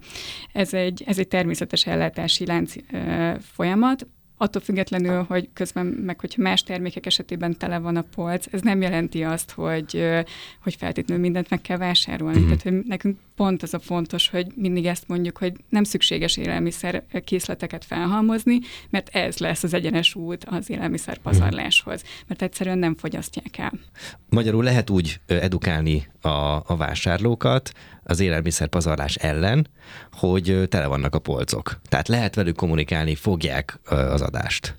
Ez 0.52 0.74
egy, 0.74 1.02
ez 1.06 1.18
egy 1.18 1.28
természetes 1.28 1.86
ellátási 1.86 2.46
lánc 2.46 2.74
ö, 2.92 3.32
folyamat, 3.40 4.06
attól 4.42 4.62
függetlenül, 4.62 5.24
hogy 5.28 5.48
közben 5.52 5.86
meg, 5.86 6.20
hogyha 6.20 6.42
más 6.42 6.62
termékek 6.62 7.06
esetében 7.06 7.56
tele 7.58 7.78
van 7.78 7.96
a 7.96 8.04
polc, 8.14 8.46
ez 8.50 8.60
nem 8.60 8.80
jelenti 8.80 9.22
azt, 9.22 9.50
hogy, 9.50 10.04
hogy 10.62 10.74
feltétlenül 10.74 11.22
mindent 11.22 11.50
meg 11.50 11.60
kell 11.60 11.76
vásárolni. 11.76 12.40
Uh-huh. 12.40 12.56
Tehát, 12.56 12.62
hogy 12.62 12.86
nekünk 12.88 13.18
pont 13.36 13.62
az 13.62 13.74
a 13.74 13.78
fontos, 13.78 14.28
hogy 14.28 14.46
mindig 14.54 14.86
ezt 14.86 15.08
mondjuk, 15.08 15.38
hogy 15.38 15.52
nem 15.68 15.84
szükséges 15.84 16.36
élelmiszer 16.36 17.04
készleteket 17.24 17.84
felhalmozni, 17.84 18.58
mert 18.90 19.08
ez 19.08 19.38
lesz 19.38 19.62
az 19.62 19.74
egyenes 19.74 20.14
út 20.14 20.44
az 20.44 20.70
élelmiszer 20.70 21.18
pazarláshoz, 21.18 22.04
mert 22.26 22.42
egyszerűen 22.42 22.78
nem 22.78 22.94
fogyasztják 22.94 23.58
el. 23.58 23.72
Magyarul 24.28 24.64
lehet 24.64 24.90
úgy 24.90 25.20
edukálni 25.26 26.06
a, 26.20 26.28
a 26.66 26.76
vásárlókat 26.76 27.72
az 28.10 28.20
élelmiszer 28.20 28.68
pazarlás 28.68 29.14
ellen, 29.14 29.66
hogy 30.12 30.62
tele 30.68 30.86
vannak 30.86 31.14
a 31.14 31.18
polcok. 31.18 31.80
Tehát 31.88 32.08
lehet 32.08 32.34
velük 32.34 32.56
kommunikálni, 32.56 33.14
fogják 33.14 33.78
az 33.84 34.20
adást. 34.20 34.76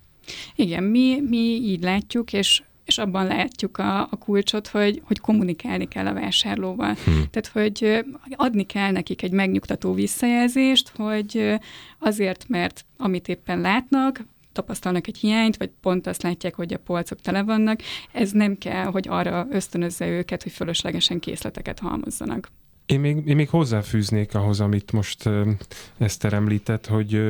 Igen, 0.56 0.84
mi, 0.84 1.22
mi 1.30 1.38
így 1.38 1.84
látjuk, 1.84 2.34
és 2.34 2.62
és 2.86 2.98
abban 2.98 3.28
látjuk 3.28 3.78
a, 3.78 4.02
a 4.02 4.16
kulcsot, 4.20 4.68
hogy, 4.68 5.02
hogy 5.06 5.20
kommunikálni 5.20 5.88
kell 5.88 6.08
a 6.08 6.14
vásárlóval. 6.14 6.96
Hmm. 7.06 7.24
Tehát, 7.30 7.48
hogy 7.48 8.06
adni 8.36 8.66
kell 8.66 8.92
nekik 8.92 9.22
egy 9.22 9.32
megnyugtató 9.32 9.94
visszajelzést, 9.94 10.92
hogy 10.96 11.56
azért, 12.00 12.46
mert 12.48 12.86
amit 12.98 13.28
éppen 13.28 13.62
látnak, 13.62 14.26
tapasztalnak 14.52 15.08
egy 15.08 15.18
hiányt, 15.18 15.58
vagy 15.58 15.70
pont 15.82 16.08
azt 16.08 16.24
látják, 16.24 16.56
hogy 16.56 16.74
a 16.74 16.78
polcok 16.78 17.22
tele 17.22 17.44
vannak, 17.44 17.80
ez 18.12 18.32
nem 18.32 18.58
kell, 18.58 18.86
hogy 18.86 19.08
arra 19.10 19.48
ösztönözze 19.50 20.08
őket, 20.08 20.44
hogy 20.44 20.52
fölöslegesen 20.52 21.20
készleteket 21.20 21.80
halmozzanak. 21.80 22.52
Én 22.92 23.00
még, 23.00 23.28
én 23.28 23.36
még 23.36 23.50
hozzáfűznék 23.50 24.36
ahhoz, 24.36 24.60
amit 24.60 24.92
most 24.92 25.30
Eszter 25.98 26.34
említett, 26.34 26.88
hogy 26.88 27.22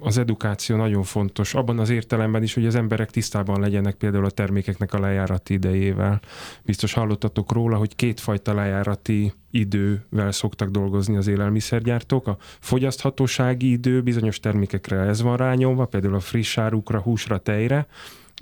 az 0.00 0.18
edukáció 0.18 0.76
nagyon 0.76 1.02
fontos, 1.02 1.54
abban 1.54 1.78
az 1.78 1.90
értelemben 1.90 2.42
is, 2.42 2.54
hogy 2.54 2.66
az 2.66 2.74
emberek 2.74 3.10
tisztában 3.10 3.60
legyenek 3.60 3.94
például 3.94 4.24
a 4.24 4.30
termékeknek 4.30 4.94
a 4.94 5.00
lejárati 5.00 5.52
idejével. 5.52 6.20
Biztos 6.62 6.92
hallottatok 6.92 7.52
róla, 7.52 7.76
hogy 7.76 7.96
kétfajta 7.96 8.54
lejárati 8.54 9.32
idővel 9.50 10.32
szoktak 10.32 10.70
dolgozni 10.70 11.16
az 11.16 11.26
élelmiszergyártók. 11.26 12.26
A 12.26 12.36
fogyaszthatósági 12.60 13.70
idő 13.70 14.02
bizonyos 14.02 14.40
termékekre 14.40 14.96
ez 14.96 15.22
van 15.22 15.36
rányomva, 15.36 15.84
például 15.86 16.14
a 16.14 16.20
friss 16.20 16.58
árukra, 16.58 17.00
húsra, 17.00 17.38
tejre, 17.38 17.86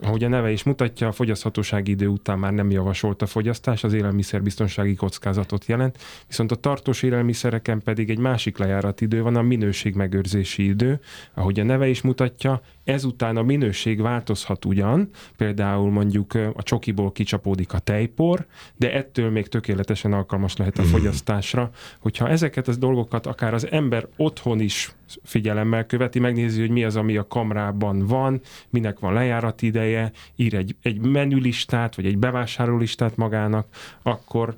ahogy 0.02 0.24
a 0.24 0.28
neve 0.28 0.50
is 0.50 0.62
mutatja, 0.62 1.08
a 1.08 1.12
fogyaszthatósági 1.12 1.90
idő 1.90 2.06
után 2.06 2.38
már 2.38 2.52
nem 2.52 2.70
javasolt 2.70 3.22
a 3.22 3.26
fogyasztás, 3.26 3.84
az 3.84 3.92
élelmiszerbiztonsági 3.92 4.94
kockázatot 4.94 5.66
jelent, 5.66 5.98
viszont 6.26 6.52
a 6.52 6.54
tartós 6.54 7.02
élelmiszereken 7.02 7.82
pedig 7.82 8.10
egy 8.10 8.18
másik 8.18 8.58
lejárat 8.58 9.00
idő 9.00 9.22
van, 9.22 9.36
a 9.36 9.42
minőség 9.42 9.94
megőrzési 9.94 10.64
idő. 10.64 11.00
Ahogy 11.34 11.60
a 11.60 11.64
neve 11.64 11.88
is 11.88 12.00
mutatja, 12.00 12.60
ezután 12.88 13.36
a 13.36 13.42
minőség 13.42 14.00
változhat 14.00 14.64
ugyan, 14.64 15.08
például 15.36 15.90
mondjuk 15.90 16.34
a 16.54 16.62
csokiból 16.62 17.12
kicsapódik 17.12 17.72
a 17.72 17.78
tejpor, 17.78 18.46
de 18.76 18.92
ettől 18.92 19.30
még 19.30 19.48
tökéletesen 19.48 20.12
alkalmas 20.12 20.56
lehet 20.56 20.78
a 20.78 20.82
mhm. 20.82 20.90
fogyasztásra. 20.90 21.70
Hogyha 21.98 22.28
ezeket 22.28 22.68
az 22.68 22.78
dolgokat 22.78 23.26
akár 23.26 23.54
az 23.54 23.70
ember 23.70 24.06
otthon 24.16 24.60
is 24.60 24.92
figyelemmel 25.22 25.86
követi, 25.86 26.18
megnézi, 26.18 26.60
hogy 26.60 26.70
mi 26.70 26.84
az, 26.84 26.96
ami 26.96 27.16
a 27.16 27.26
kamrában 27.26 28.06
van, 28.06 28.40
minek 28.70 28.98
van 28.98 29.12
lejárati 29.12 29.66
ideje, 29.66 30.12
ír 30.36 30.54
egy, 30.54 30.76
egy 30.82 31.00
menülistát, 31.00 31.94
vagy 31.94 32.06
egy 32.06 32.18
bevásárlólistát 32.18 33.16
magának, 33.16 33.66
akkor 34.02 34.56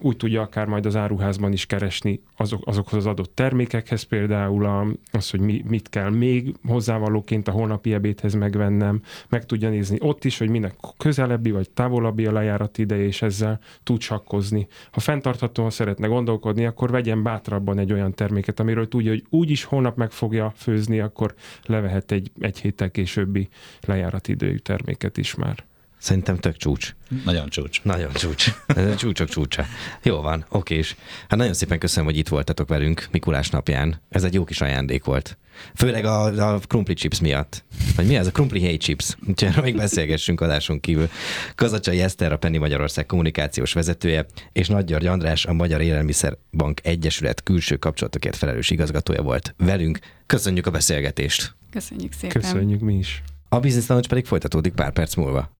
úgy 0.00 0.16
tudja 0.16 0.42
akár 0.42 0.66
majd 0.66 0.86
az 0.86 0.96
áruházban 0.96 1.52
is 1.52 1.66
keresni 1.66 2.20
azok, 2.36 2.62
azokhoz 2.64 2.98
az 2.98 3.06
adott 3.06 3.34
termékekhez, 3.34 4.02
például 4.02 4.96
az, 5.10 5.30
hogy 5.30 5.40
mi, 5.40 5.64
mit 5.68 5.88
kell 5.88 6.10
még 6.10 6.54
hozzávalóként 6.66 7.48
a 7.48 7.50
holnapi 7.50 7.92
ebédhez 7.92 8.34
megvennem, 8.34 9.02
meg 9.28 9.46
tudja 9.46 9.68
nézni 9.68 9.96
ott 10.00 10.24
is, 10.24 10.38
hogy 10.38 10.48
minek 10.48 10.74
közelebbi 10.96 11.50
vagy 11.50 11.70
távolabbi 11.70 12.26
a 12.26 12.32
lejárat 12.32 12.78
ideje, 12.78 13.04
és 13.04 13.22
ezzel 13.22 13.60
tud 13.82 14.00
sakkozni. 14.00 14.66
Ha 14.90 15.00
fenntarthatóan 15.00 15.70
szeretne 15.70 16.06
gondolkodni, 16.06 16.66
akkor 16.66 16.90
vegyen 16.90 17.22
bátrabban 17.22 17.78
egy 17.78 17.92
olyan 17.92 18.14
terméket, 18.14 18.60
amiről 18.60 18.88
tudja, 18.88 19.10
hogy 19.10 19.24
úgy 19.30 19.50
is 19.50 19.64
holnap 19.64 19.96
meg 19.96 20.10
fogja 20.10 20.52
főzni, 20.56 21.00
akkor 21.00 21.34
levehet 21.64 22.12
egy, 22.12 22.30
egy 22.40 22.60
héttel 22.60 22.90
későbbi 22.90 23.48
lejárat 23.86 24.28
idejű 24.28 24.56
terméket 24.56 25.16
is 25.16 25.34
már. 25.34 25.67
Szerintem 25.98 26.36
tök 26.36 26.56
csúcs. 26.56 26.94
Nagyon 27.24 27.48
csúcs. 27.48 27.82
Nagyon 27.82 28.12
csúcs. 28.12 28.54
Ez 28.66 28.96
csúcsok 28.96 29.28
csúcsa. 29.28 29.64
Jó 30.02 30.20
van, 30.20 30.44
oké 30.48 30.78
is. 30.78 30.96
Hát 31.28 31.38
nagyon 31.38 31.54
szépen 31.54 31.78
köszönöm, 31.78 32.04
hogy 32.04 32.18
itt 32.18 32.28
voltatok 32.28 32.68
velünk 32.68 33.08
Mikulás 33.10 33.50
napján. 33.50 34.00
Ez 34.08 34.24
egy 34.24 34.34
jó 34.34 34.44
kis 34.44 34.60
ajándék 34.60 35.04
volt. 35.04 35.38
Főleg 35.74 36.04
a, 36.04 36.52
a 36.54 36.58
krumpli 36.58 36.94
chips 36.94 37.20
miatt. 37.20 37.64
Vagy 37.96 38.06
mi 38.06 38.16
az 38.16 38.26
a 38.26 38.30
krumpli 38.30 38.60
hey 38.60 38.76
chips? 38.76 39.16
Úgyhogy 39.26 39.62
még 39.62 39.76
beszélgessünk 39.76 40.40
adásunk 40.40 40.80
kívül. 40.80 41.08
Kazacsai 41.54 42.00
Eszter, 42.00 42.32
a 42.32 42.36
Penny 42.36 42.58
Magyarország 42.58 43.06
kommunikációs 43.06 43.72
vezetője, 43.72 44.26
és 44.52 44.68
Nagy 44.68 44.84
György 44.84 45.06
András, 45.06 45.44
a 45.44 45.52
Magyar 45.52 45.80
Élelmiszerbank 45.80 46.80
Egyesület 46.82 47.42
külső 47.42 47.76
kapcsolatokért 47.76 48.36
felelős 48.36 48.70
igazgatója 48.70 49.22
volt 49.22 49.54
velünk. 49.56 49.98
Köszönjük 50.26 50.66
a 50.66 50.70
beszélgetést. 50.70 51.54
Köszönjük 51.70 52.12
szépen. 52.12 52.42
Köszönjük 52.42 52.80
mi 52.80 52.94
is. 52.94 53.22
A 53.48 53.60
Business 53.60 53.86
Lounge 53.86 54.08
pedig 54.08 54.26
folytatódik 54.26 54.72
pár 54.72 54.92
perc 54.92 55.14
múlva. 55.14 55.50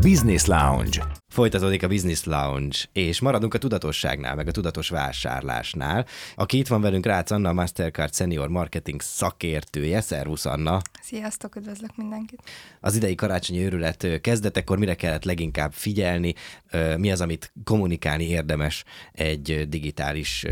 Business 0.00 0.44
Lounge. 0.44 1.06
Folytatódik 1.28 1.82
a 1.82 1.88
Business 1.88 2.24
Lounge, 2.24 2.76
és 2.92 3.20
maradunk 3.20 3.54
a 3.54 3.58
tudatosságnál, 3.58 4.34
meg 4.34 4.48
a 4.48 4.50
tudatos 4.50 4.88
vásárlásnál. 4.88 6.06
Aki 6.34 6.58
itt 6.58 6.66
van 6.66 6.80
velünk, 6.80 7.06
Rácz 7.06 7.32
Anna, 7.32 7.48
a 7.48 7.52
Mastercard 7.52 8.14
Senior 8.14 8.48
Marketing 8.48 9.00
szakértője. 9.00 10.00
Szervusz 10.00 10.46
Anna! 10.46 10.80
Sziasztok, 11.02 11.56
üdvözlök 11.56 11.96
mindenkit! 11.96 12.42
Az 12.80 12.96
idei 12.96 13.14
karácsonyi 13.14 13.64
őrület 13.64 14.20
kezdetekor 14.20 14.78
mire 14.78 14.94
kellett 14.94 15.24
leginkább 15.24 15.72
figyelni? 15.72 16.34
Mi 16.96 17.10
az, 17.10 17.20
amit 17.20 17.52
kommunikálni 17.64 18.24
érdemes 18.24 18.84
egy 19.12 19.68
digitális 19.68 20.44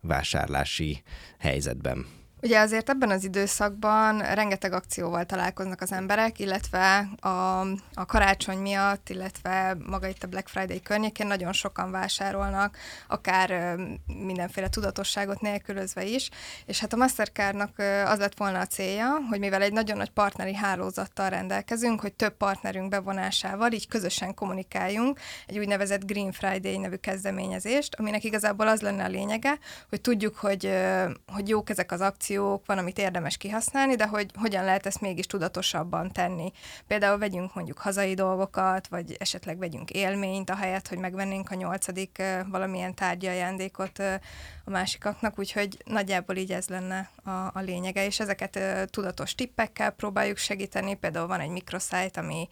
vásárlási 0.00 1.02
helyzetben? 1.38 2.06
Ugye 2.42 2.60
azért 2.60 2.90
ebben 2.90 3.10
az 3.10 3.24
időszakban 3.24 4.18
rengeteg 4.18 4.72
akcióval 4.72 5.24
találkoznak 5.24 5.80
az 5.80 5.92
emberek, 5.92 6.38
illetve 6.38 7.08
a, 7.20 7.60
a 7.94 8.06
karácsony 8.06 8.58
miatt, 8.58 9.08
illetve 9.08 9.76
maga 9.86 10.06
itt 10.06 10.22
a 10.22 10.26
Black 10.26 10.48
Friday 10.48 10.82
környékén 10.82 11.26
nagyon 11.26 11.52
sokan 11.52 11.90
vásárolnak, 11.90 12.76
akár 13.08 13.76
mindenféle 14.06 14.68
tudatosságot 14.68 15.40
nélkülözve 15.40 16.04
is, 16.04 16.30
és 16.66 16.80
hát 16.80 16.92
a 16.92 16.96
Mastercardnak 16.96 17.78
az 18.04 18.18
lett 18.18 18.36
volna 18.36 18.60
a 18.60 18.66
célja, 18.66 19.18
hogy 19.28 19.38
mivel 19.38 19.62
egy 19.62 19.72
nagyon 19.72 19.96
nagy 19.96 20.10
partneri 20.10 20.54
hálózattal 20.54 21.28
rendelkezünk, 21.28 22.00
hogy 22.00 22.12
több 22.12 22.36
partnerünk 22.36 22.88
bevonásával 22.88 23.72
így 23.72 23.88
közösen 23.88 24.34
kommunikáljunk 24.34 25.20
egy 25.46 25.58
úgynevezett 25.58 26.06
Green 26.06 26.32
Friday 26.32 26.78
nevű 26.78 26.96
kezdeményezést, 26.96 27.94
aminek 27.94 28.24
igazából 28.24 28.68
az 28.68 28.80
lenne 28.80 29.04
a 29.04 29.08
lényege, 29.08 29.58
hogy 29.88 30.00
tudjuk, 30.00 30.36
hogy, 30.36 30.72
hogy 31.26 31.48
jók 31.48 31.70
ezek 31.70 31.92
az 31.92 32.00
akciók, 32.00 32.26
akciók, 32.28 32.66
van, 32.66 32.78
amit 32.78 32.98
érdemes 32.98 33.36
kihasználni, 33.36 33.94
de 33.94 34.06
hogy 34.06 34.30
hogyan 34.34 34.64
lehet 34.64 34.86
ezt 34.86 35.00
mégis 35.00 35.26
tudatosabban 35.26 36.12
tenni. 36.12 36.52
Például 36.86 37.18
vegyünk 37.18 37.54
mondjuk 37.54 37.78
hazai 37.78 38.14
dolgokat, 38.14 38.86
vagy 38.88 39.16
esetleg 39.18 39.58
vegyünk 39.58 39.90
élményt, 39.90 40.50
ahelyett, 40.50 40.88
hogy 40.88 40.98
megvennénk 40.98 41.50
a 41.50 41.54
nyolcadik 41.54 42.22
valamilyen 42.46 42.94
tárgyi 42.94 43.26
ajándékot 43.26 43.98
a 44.64 44.70
másikaknak, 44.70 45.38
úgyhogy 45.38 45.82
nagyjából 45.84 46.36
így 46.36 46.52
ez 46.52 46.68
lenne 46.68 47.10
a, 47.24 47.30
a 47.30 47.60
lényege, 47.60 48.04
és 48.04 48.20
ezeket 48.20 48.58
tudatos 48.90 49.34
tippekkel 49.34 49.90
próbáljuk 49.90 50.36
segíteni, 50.36 50.94
például 50.94 51.26
van 51.26 51.40
egy 51.40 51.50
mikroszájt, 51.50 52.16
ami, 52.16 52.48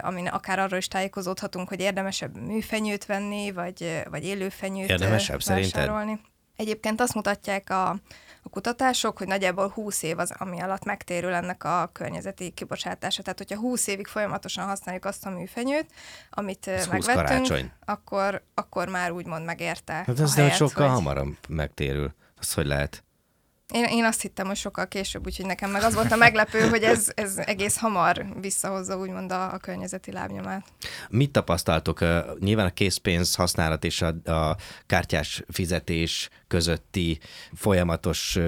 amin 0.00 0.26
akár 0.26 0.58
arról 0.58 0.78
is 0.78 0.88
tájékozódhatunk, 0.88 1.68
hogy 1.68 1.80
érdemesebb 1.80 2.36
műfenyőt 2.36 3.06
venni, 3.06 3.52
vagy, 3.52 4.02
vagy 4.10 4.24
élőfenyőt 4.24 4.88
Érdemesebb 4.88 5.40
vásárolni. 5.44 5.70
Szerinted? 5.70 6.30
Egyébként 6.56 7.00
azt 7.00 7.14
mutatják 7.14 7.70
a, 7.70 7.96
a 8.42 8.48
kutatások, 8.48 9.18
hogy 9.18 9.26
nagyjából 9.26 9.68
20 9.68 10.02
év 10.02 10.18
az, 10.18 10.34
ami 10.38 10.60
alatt 10.60 10.84
megtérül 10.84 11.32
ennek 11.32 11.64
a 11.64 11.90
környezeti 11.92 12.50
kibocsátása. 12.50 13.22
Tehát, 13.22 13.38
hogyha 13.38 13.58
20 13.58 13.86
évig 13.86 14.06
folyamatosan 14.06 14.66
használjuk 14.66 15.04
azt 15.04 15.26
a 15.26 15.30
műfenyőt, 15.30 15.86
amit 16.30 16.66
ez 16.66 16.86
megvettünk, 16.86 17.70
akkor, 17.84 18.42
akkor 18.54 18.88
már 18.88 19.10
úgymond 19.10 19.44
megérte. 19.44 19.92
Hát 19.92 20.20
ez 20.20 20.34
helyet, 20.34 20.54
sokkal 20.54 20.86
hogy... 20.86 20.96
hamarabb 20.96 21.36
megtérül. 21.48 22.14
Az 22.38 22.52
hogy 22.52 22.66
lehet? 22.66 23.04
Én, 23.72 23.84
én 23.84 24.04
azt 24.04 24.20
hittem, 24.20 24.46
hogy 24.46 24.56
sokkal 24.56 24.88
később, 24.88 25.26
úgyhogy 25.26 25.46
nekem 25.46 25.70
meg 25.70 25.82
az 25.82 25.94
volt 25.94 26.12
a 26.12 26.16
meglepő, 26.16 26.68
hogy 26.68 26.82
ez, 26.82 27.08
ez 27.14 27.36
egész 27.36 27.76
hamar 27.76 28.26
visszahozza 28.40 28.98
úgymond 28.98 29.32
a, 29.32 29.52
a 29.52 29.56
környezeti 29.56 30.12
lábnyomát. 30.12 30.66
Mit 31.08 31.30
tapasztaltok? 31.30 32.04
Nyilván 32.40 32.66
a 32.66 32.70
készpénz 32.70 33.34
használat 33.34 33.84
és 33.84 34.02
a, 34.02 34.30
a 34.30 34.56
kártyás 34.86 35.42
fizetés 35.48 36.28
közötti 36.48 37.18
folyamatos 37.54 38.38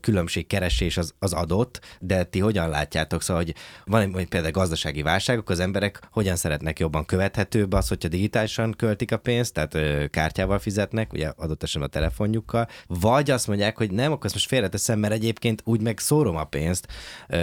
különbségkeresés 0.00 0.96
az, 0.96 1.14
az 1.18 1.32
adott, 1.32 1.80
de 2.00 2.24
ti 2.24 2.38
hogyan 2.38 2.68
látjátok? 2.68 3.22
Szóval, 3.22 3.42
hogy 3.42 3.54
van 3.84 4.16
egy 4.18 4.28
például 4.28 4.52
gazdasági 4.52 5.02
válságok, 5.02 5.50
az 5.50 5.60
emberek 5.60 6.00
hogyan 6.10 6.36
szeretnek 6.36 6.78
jobban 6.78 7.04
követhetőbb 7.04 7.72
az, 7.72 7.88
hogyha 7.88 8.08
digitálisan 8.08 8.74
költik 8.76 9.12
a 9.12 9.16
pénzt, 9.16 9.52
tehát 9.54 10.10
kártyával 10.10 10.58
fizetnek, 10.58 11.12
ugye 11.12 11.32
adott 11.36 11.62
esetben 11.62 11.88
a 11.88 11.92
telefonjukkal, 11.92 12.68
vagy 12.86 13.30
azt 13.30 13.46
mondják, 13.46 13.76
hogy 13.76 13.90
nem, 13.90 14.12
akkor 14.12 14.24
ezt 14.24 14.34
most 14.40 14.52
félreteszem, 14.52 14.98
mert 14.98 15.12
egyébként 15.12 15.62
úgy 15.64 15.80
meg 15.80 15.98
szórom 15.98 16.36
a 16.36 16.44
pénzt, 16.44 16.86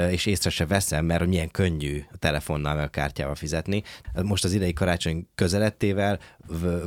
és 0.10 0.26
észre 0.26 0.50
se 0.50 0.66
veszem, 0.66 1.06
mert 1.06 1.26
milyen 1.26 1.52
könnyű 1.52 2.04
a 2.12 2.18
telefonnal 2.18 2.76
meg 2.76 2.86
a 2.86 2.90
kártyával 2.90 3.36
fizetni. 3.36 3.84
Most 4.24 4.44
az 4.44 4.54
idei 4.54 4.74
karácsony 4.74 5.28
közelettével 5.36 6.20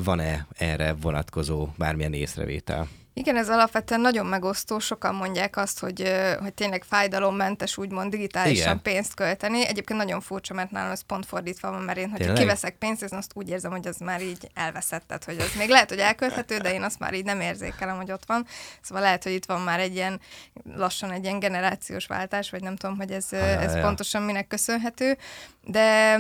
van-e 0.05 0.46
erre 0.59 0.94
vonatkozó 1.01 1.68
bármilyen 1.77 2.12
észrevétel? 2.12 2.88
Igen, 3.14 3.37
ez 3.37 3.49
alapvetően 3.49 4.01
nagyon 4.01 4.27
megosztó. 4.27 4.79
Sokan 4.79 5.14
mondják 5.14 5.57
azt, 5.57 5.79
hogy, 5.79 6.12
hogy 6.40 6.55
tényleg 6.55 6.85
fájdalommentes, 6.88 7.77
úgymond 7.77 8.11
digitálisan 8.11 8.64
Igen. 8.64 8.83
pénzt 8.83 9.14
költeni. 9.14 9.66
Egyébként 9.66 9.99
nagyon 9.99 10.20
furcsa, 10.20 10.55
mert 10.55 10.70
nálam 10.70 10.90
ez 10.90 11.01
pont 11.01 11.27
fordítva 11.27 11.70
van, 11.70 11.83
mert 11.83 11.99
én, 11.99 12.09
hogyha 12.09 12.25
tényleg? 12.25 12.42
kiveszek 12.42 12.77
pénzt, 12.79 13.03
én 13.03 13.09
azt 13.12 13.31
úgy 13.35 13.49
érzem, 13.49 13.70
hogy 13.70 13.87
az 13.87 13.96
már 13.99 14.23
így 14.23 14.51
elveszett. 14.55 15.07
Tehát, 15.07 15.25
hogy 15.25 15.38
az 15.38 15.55
még 15.59 15.68
lehet, 15.68 15.88
hogy 15.88 15.99
elkölthető, 15.99 16.59
de 16.59 16.73
én 16.73 16.83
azt 16.83 16.99
már 16.99 17.14
így 17.14 17.25
nem 17.25 17.40
érzékelem, 17.40 17.96
hogy 17.96 18.12
ott 18.12 18.25
van. 18.27 18.46
Szóval 18.81 19.03
lehet, 19.03 19.23
hogy 19.23 19.33
itt 19.33 19.44
van 19.44 19.61
már 19.61 19.81
egy 19.81 19.94
ilyen 19.94 20.20
lassan 20.77 21.11
egy 21.11 21.25
ilyen 21.25 21.38
generációs 21.38 22.07
váltás, 22.07 22.51
vagy 22.51 22.62
nem 22.62 22.77
tudom, 22.77 22.96
hogy 22.96 23.11
ez, 23.11 23.33
ez 23.33 23.75
ja. 23.75 23.81
pontosan 23.81 24.23
minek 24.23 24.46
köszönhető. 24.46 25.16
De 25.64 26.18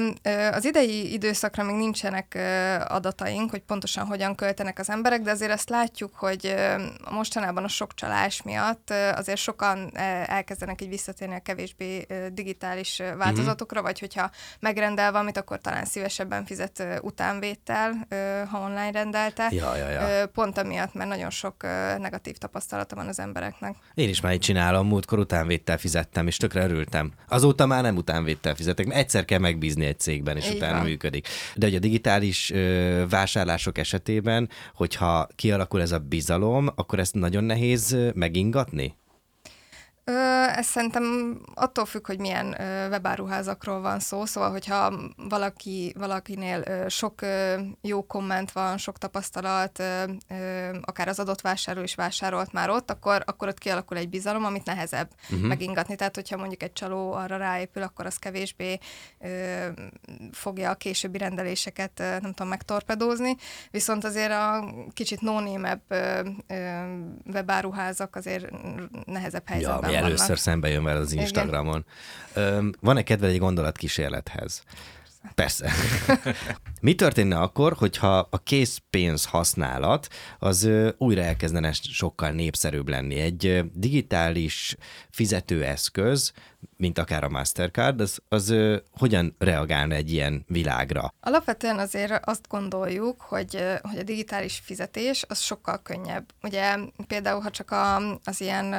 az 0.52 0.64
idei 0.64 1.12
időszakra 1.12 1.64
még 1.64 1.74
nincsenek 1.74 2.38
adataink, 2.88 3.50
hogy 3.50 3.60
pontosan 3.60 4.06
hogyan 4.06 4.34
költenek 4.34 4.78
az 4.78 4.90
emberek, 4.90 5.20
de 5.20 5.30
azért 5.30 5.52
azt 5.52 5.68
látjuk, 5.68 6.14
hogy 6.14 6.54
mostanában 7.10 7.64
a 7.64 7.68
sok 7.68 7.94
csalás 7.94 8.42
miatt 8.42 8.90
azért 9.14 9.38
sokan 9.38 9.90
elkezdenek 10.26 10.82
így 10.82 10.88
visszatérni 10.88 11.34
a 11.34 11.40
kevésbé 11.40 12.06
digitális 12.32 13.02
változatokra, 13.18 13.80
uh-huh. 13.80 13.92
vagy 13.92 13.98
hogyha 13.98 14.30
megrendel 14.60 15.12
valamit, 15.12 15.36
akkor 15.36 15.60
talán 15.60 15.84
szívesebben 15.84 16.44
fizet 16.44 16.84
utánvétel, 17.02 18.06
ha 18.50 18.60
online 18.60 18.90
rendelte. 18.90 19.48
Ja, 19.50 19.76
ja, 19.76 19.88
ja. 19.88 20.26
Pont 20.26 20.58
amiatt, 20.58 20.94
mert 20.94 21.08
nagyon 21.08 21.30
sok 21.30 21.62
negatív 21.98 22.36
tapasztalata 22.36 22.96
van 22.96 23.08
az 23.08 23.18
embereknek. 23.18 23.76
Én 23.94 24.08
is 24.08 24.20
már 24.20 24.32
így 24.32 24.40
csinálom, 24.40 24.86
múltkor 24.86 25.18
utánvétel 25.18 25.78
fizettem, 25.78 26.26
és 26.26 26.36
tökre 26.36 26.64
örültem. 26.64 27.12
Azóta 27.28 27.66
már 27.66 27.82
nem 27.82 27.96
utánvétel 27.96 28.54
fizetek, 28.54 28.86
mert 28.86 28.98
egyszer 28.98 29.24
kell 29.24 29.38
megbízni 29.38 29.84
egy 29.84 30.00
cégben, 30.00 30.36
és 30.36 30.48
Így 30.48 30.56
utána 30.56 30.76
van. 30.76 30.84
működik. 30.84 31.28
De 31.54 31.66
hogy 31.66 31.74
a 31.74 31.78
digitális 31.78 32.52
vásárlások 33.08 33.78
esetében, 33.78 34.48
hogyha 34.74 35.28
kialakul 35.34 35.80
ez 35.80 35.92
a 35.92 35.98
bizalom, 35.98 36.69
akkor 36.76 36.98
ezt 36.98 37.14
nagyon 37.14 37.44
nehéz 37.44 37.96
megingatni? 38.14 38.96
Ez 40.54 40.66
szerintem 40.66 41.36
attól 41.54 41.84
függ, 41.84 42.06
hogy 42.06 42.18
milyen 42.18 42.56
webáruházakról 42.90 43.80
van 43.80 43.98
szó, 43.98 44.24
szóval 44.24 44.50
hogyha 44.50 44.92
valaki, 45.16 45.94
valakinél 45.98 46.88
sok 46.88 47.20
jó 47.80 48.06
komment 48.06 48.52
van, 48.52 48.78
sok 48.78 48.98
tapasztalat, 48.98 49.82
akár 50.80 51.08
az 51.08 51.18
adott 51.18 51.40
vásárló 51.40 51.82
is 51.82 51.94
vásárolt 51.94 52.52
már 52.52 52.70
ott, 52.70 52.90
akkor, 52.90 53.22
akkor 53.26 53.48
ott 53.48 53.58
kialakul 53.58 53.96
egy 53.96 54.08
bizalom, 54.08 54.44
amit 54.44 54.64
nehezebb 54.64 55.08
uh-huh. 55.30 55.48
megingatni. 55.48 55.94
Tehát, 55.94 56.14
hogyha 56.14 56.36
mondjuk 56.36 56.62
egy 56.62 56.72
csaló 56.72 57.12
arra 57.12 57.36
ráépül, 57.36 57.82
akkor 57.82 58.06
az 58.06 58.16
kevésbé 58.16 58.78
fogja 60.32 60.70
a 60.70 60.74
későbbi 60.74 61.18
rendeléseket, 61.18 61.92
nem 61.98 62.32
tudom, 62.32 62.48
megtorpedózni. 62.48 63.36
Viszont 63.70 64.04
azért 64.04 64.32
a 64.32 64.74
kicsit 64.92 65.20
nónémebb 65.20 65.82
webáruházak 67.32 68.16
azért 68.16 68.50
nehezebb 69.06 69.48
helyzetben 69.48 69.89
ja, 69.89 69.89
ami 69.96 70.06
először 70.06 70.38
szembe 70.38 70.68
jön 70.68 70.84
vele 70.84 70.98
az 70.98 71.12
Instagramon. 71.12 71.84
Van-e 72.80 73.02
kedved 73.02 73.30
egy 73.30 73.38
gondolatkísérlethez? 73.38 74.62
Persze. 75.34 75.72
Mi 76.80 76.94
történne 76.94 77.38
akkor, 77.38 77.72
hogyha 77.72 78.18
a 78.30 78.42
készpénz 78.42 79.24
használat 79.24 80.08
az 80.38 80.68
újra 80.98 81.22
elkezdene 81.22 81.72
sokkal 81.72 82.30
népszerűbb 82.30 82.88
lenni? 82.88 83.14
Egy 83.14 83.70
digitális 83.72 84.76
fizetőeszköz, 85.10 86.32
mint 86.76 86.98
akár 86.98 87.24
a 87.24 87.28
Mastercard, 87.28 88.00
az, 88.00 88.18
az 88.28 88.54
hogyan 88.92 89.34
reagálna 89.38 89.94
egy 89.94 90.12
ilyen 90.12 90.44
világra? 90.46 91.14
Alapvetően 91.20 91.78
azért 91.78 92.26
azt 92.26 92.48
gondoljuk, 92.48 93.20
hogy, 93.20 93.64
hogy 93.82 93.98
a 93.98 94.02
digitális 94.02 94.60
fizetés 94.64 95.24
az 95.28 95.40
sokkal 95.40 95.82
könnyebb. 95.82 96.32
Ugye 96.42 96.76
például, 97.06 97.40
ha 97.40 97.50
csak 97.50 97.70
a, 97.70 97.96
az 98.24 98.40
ilyen 98.40 98.74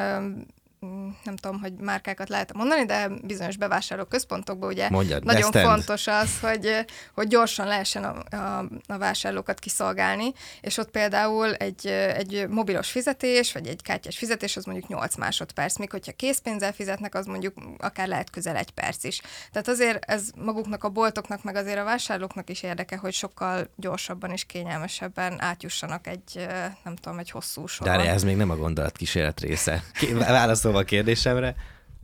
nem 1.24 1.36
tudom, 1.36 1.60
hogy 1.60 1.74
márkákat 1.74 2.30
lehet 2.30 2.54
mondani, 2.54 2.86
de 2.86 3.08
bizonyos 3.24 3.58
bevásárló 3.58 4.04
központokban 4.04 4.70
ugye 4.70 4.90
Mondjad, 4.90 5.24
nagyon 5.24 5.52
fontos 5.52 6.08
az, 6.08 6.40
hogy, 6.42 6.86
hogy 7.14 7.28
gyorsan 7.28 7.68
lehessen 7.68 8.04
a, 8.04 8.36
a, 8.36 8.66
a 8.88 8.98
vásárlókat 8.98 9.60
kiszolgálni, 9.60 10.34
és 10.62 10.78
ott 10.78 10.92
például 10.92 11.54
egy, 11.54 11.88
egy 11.88 12.48
mobilos 12.50 12.92
fizetés, 12.92 13.54
vagy 13.54 13.68
egy 13.68 13.82
kártyás 13.82 14.18
fizetés, 14.18 14.58
az 14.58 14.66
mondjuk 14.66 14.88
8 14.88 15.16
másodperc, 15.16 15.78
míg 15.78 15.92
hogyha 15.92 16.12
készpénzzel 16.12 16.74
fizetnek, 16.74 17.16
az 17.16 17.26
mondjuk 17.26 17.54
akár 17.78 18.08
lehet 18.08 18.30
közel 18.30 18.56
egy 18.56 18.72
perc 18.72 19.04
is. 19.04 19.22
Tehát 19.52 19.68
azért 19.68 20.06
ez 20.06 20.30
maguknak 20.36 20.84
a 20.84 20.90
boltoknak, 20.90 21.44
meg 21.44 21.56
azért 21.56 21.80
a 21.80 21.84
vásárlóknak 21.84 22.50
is 22.50 22.64
érdeke, 22.64 22.98
hogy 22.98 23.14
sokkal 23.14 23.68
gyorsabban 23.76 24.32
és 24.32 24.44
kényelmesebben 24.46 25.42
átjussanak 25.42 26.08
egy, 26.08 26.48
nem 26.84 26.96
tudom, 26.96 27.20
egy 27.20 27.32
hosszú 27.32 27.68
soron. 27.68 27.98
De 27.98 28.10
ez 28.10 28.24
még 28.24 28.36
nem 28.36 28.50
a 28.50 28.56
gondolat 28.56 28.98
kísérlet 28.98 29.40
része. 29.40 29.84
Válaszol 30.14 30.72
válaszolva 30.72 30.80
a 30.80 30.84
kérdésemre, 31.04 31.56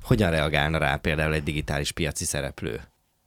hogyan 0.03 0.31
reagálna 0.31 0.77
rá 0.77 0.95
például 0.95 1.33
egy 1.33 1.43
digitális 1.43 1.91
piaci 1.91 2.25
szereplő? 2.25 2.81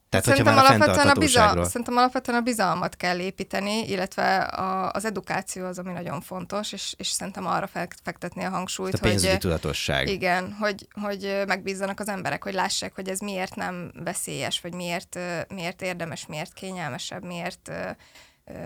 Tehát, 0.08 0.26
szerintem, 0.26 0.56
a 0.56 0.60
alapvetően 0.60 1.08
a 1.08 1.14
bizal, 1.14 1.64
szerintem 1.64 1.96
alapvetően 1.96 2.38
a 2.38 2.40
bizalmat 2.40 2.96
kell 2.96 3.18
építeni, 3.18 3.88
illetve 3.88 4.36
a, 4.38 4.90
az 4.92 5.04
edukáció 5.04 5.66
az, 5.66 5.78
ami 5.78 5.92
nagyon 5.92 6.20
fontos, 6.20 6.72
és, 6.72 6.94
és 6.96 7.08
szerintem 7.08 7.46
arra 7.46 7.68
fektetni 8.02 8.44
a 8.44 8.48
hangsúlyt, 8.48 8.94
a 8.94 9.08
hogy... 9.08 9.38
tudatosság. 9.38 10.08
Igen, 10.08 10.52
hogy, 10.52 10.86
hogy 11.00 11.42
megbízzanak 11.46 12.00
az 12.00 12.08
emberek, 12.08 12.42
hogy 12.42 12.54
lássák, 12.54 12.94
hogy 12.94 13.08
ez 13.08 13.18
miért 13.18 13.54
nem 13.54 13.92
veszélyes, 14.04 14.60
vagy 14.60 14.74
miért, 14.74 15.18
miért 15.48 15.82
érdemes, 15.82 16.26
miért 16.26 16.52
kényelmesebb, 16.52 17.24
miért 17.24 17.70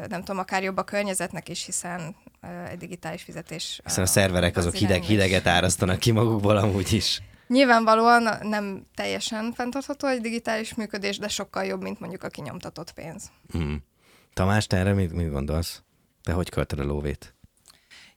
nem 0.09 0.21
tudom, 0.21 0.39
akár 0.39 0.63
jobb 0.63 0.77
a 0.77 0.83
környezetnek 0.83 1.49
is, 1.49 1.65
hiszen 1.65 2.17
egy 2.71 2.79
digitális 2.79 3.23
fizetés. 3.23 3.81
Hiszen 3.85 4.05
a 4.05 4.07
szerverek 4.07 4.57
azok 4.57 4.75
hideg, 4.75 5.03
hideget 5.03 5.47
árasztanak 5.47 5.99
ki 5.99 6.11
magukból 6.11 6.57
amúgy 6.57 6.93
is. 6.93 7.23
Nyilvánvalóan 7.47 8.29
nem 8.43 8.87
teljesen 8.95 9.53
fenntartható 9.53 10.09
egy 10.09 10.21
digitális 10.21 10.75
működés, 10.75 11.19
de 11.19 11.29
sokkal 11.29 11.65
jobb, 11.65 11.83
mint 11.83 12.01
mondjuk 12.01 12.23
a 12.23 12.29
kinyomtatott 12.29 12.93
pénz. 12.93 13.31
Hmm. 13.51 13.83
Tamás, 14.33 14.67
te 14.67 14.77
erre 14.77 14.93
mit, 14.93 15.13
mit 15.13 15.31
gondolsz? 15.31 15.83
Te 16.23 16.33
hogy 16.33 16.51
költöd 16.51 16.79
a 16.79 16.85
lóvét? 16.85 17.35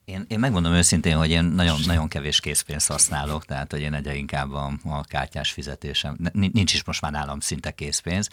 Én, 0.06 0.26
én 0.28 0.40
megmondom 0.40 0.74
őszintén, 0.74 1.18
hogy 1.18 1.30
én 1.30 1.44
nagyon, 1.44 1.80
nagyon 1.86 2.08
kevés 2.08 2.40
készpénzt 2.40 2.88
használok, 2.88 3.46
tehát 3.46 3.72
hogy 3.72 3.82
én 3.82 3.94
egyre 3.94 4.16
inkább 4.16 4.52
a, 4.52 4.72
a 4.84 5.04
kártyás 5.04 5.52
fizetésem. 5.52 6.18
Nincs 6.32 6.74
is 6.74 6.84
most 6.84 7.02
már 7.02 7.12
nálam 7.12 7.40
szinte 7.40 7.72
készpénz. 7.72 8.30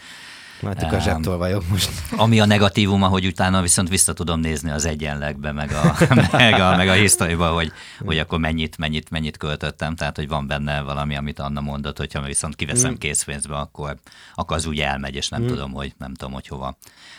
Látjuk 0.61 0.93
a 0.93 1.01
zsebtől 1.01 1.37
vagyok 1.37 1.69
most. 1.69 1.91
Ami 2.17 2.41
a 2.41 2.45
negatívum, 2.45 3.01
hogy 3.01 3.27
utána 3.27 3.63
viszont 3.63 3.89
vissza 3.89 4.13
tudom 4.13 4.41
nézni 4.41 4.71
az 4.71 4.85
egyenlegbe, 4.85 5.53
meg 5.53 5.73
a, 5.73 5.97
meg 6.33 6.61
a, 6.61 6.77
meg 6.77 6.89
a 6.89 6.93
hisztoriba, 6.93 7.49
hogy, 7.49 7.73
hogy 7.99 8.19
akkor 8.19 8.39
mennyit, 8.39 8.79
mennyit, 8.79 9.11
mennyit 9.11 9.37
költöttem, 9.37 9.97
tehát 9.97 10.17
hogy 10.17 10.29
van 10.29 10.47
benne 10.47 10.81
valami, 10.81 11.17
amit 11.17 11.39
Anna 11.39 11.61
mondott, 11.61 11.99
hogyha 11.99 12.23
viszont 12.23 12.57
kiveszem 12.57 12.91
mm. 12.91 12.95
készpénzbe, 12.95 13.57
akkor, 13.57 13.97
akkor 14.35 14.57
az 14.57 14.67
úgy 14.67 14.81
elmegy, 14.81 15.15
és 15.15 15.29
nem 15.29 15.43
mm. 15.43 15.47
tudom, 15.47 15.73
hogy 15.73 15.95
nem 15.99 16.15
tudom, 16.15 16.33
hogy 16.33 16.47
hova. 16.47 16.77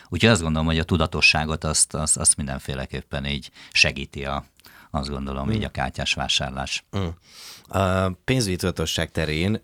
Úgyhogy 0.10 0.30
azt 0.30 0.42
gondolom, 0.42 0.68
hogy 0.68 0.80
a 0.80 0.84
tudatosságot 0.84 1.64
azt, 1.64 1.94
azt, 1.94 2.18
azt 2.18 2.38
mindenféleképpen 2.38 3.26
így 3.26 3.52
segíti 3.72 4.26
a, 4.26 4.46
azt 4.92 5.10
gondolom, 5.10 5.48
mm. 5.48 5.52
így 5.52 5.64
a 5.64 5.70
kártyás 5.70 6.14
vásárlás. 6.14 6.86
Mm. 6.98 7.06
A 7.80 8.10
pénzügyi 8.24 8.56
tudatosság 8.56 9.12
terén 9.12 9.62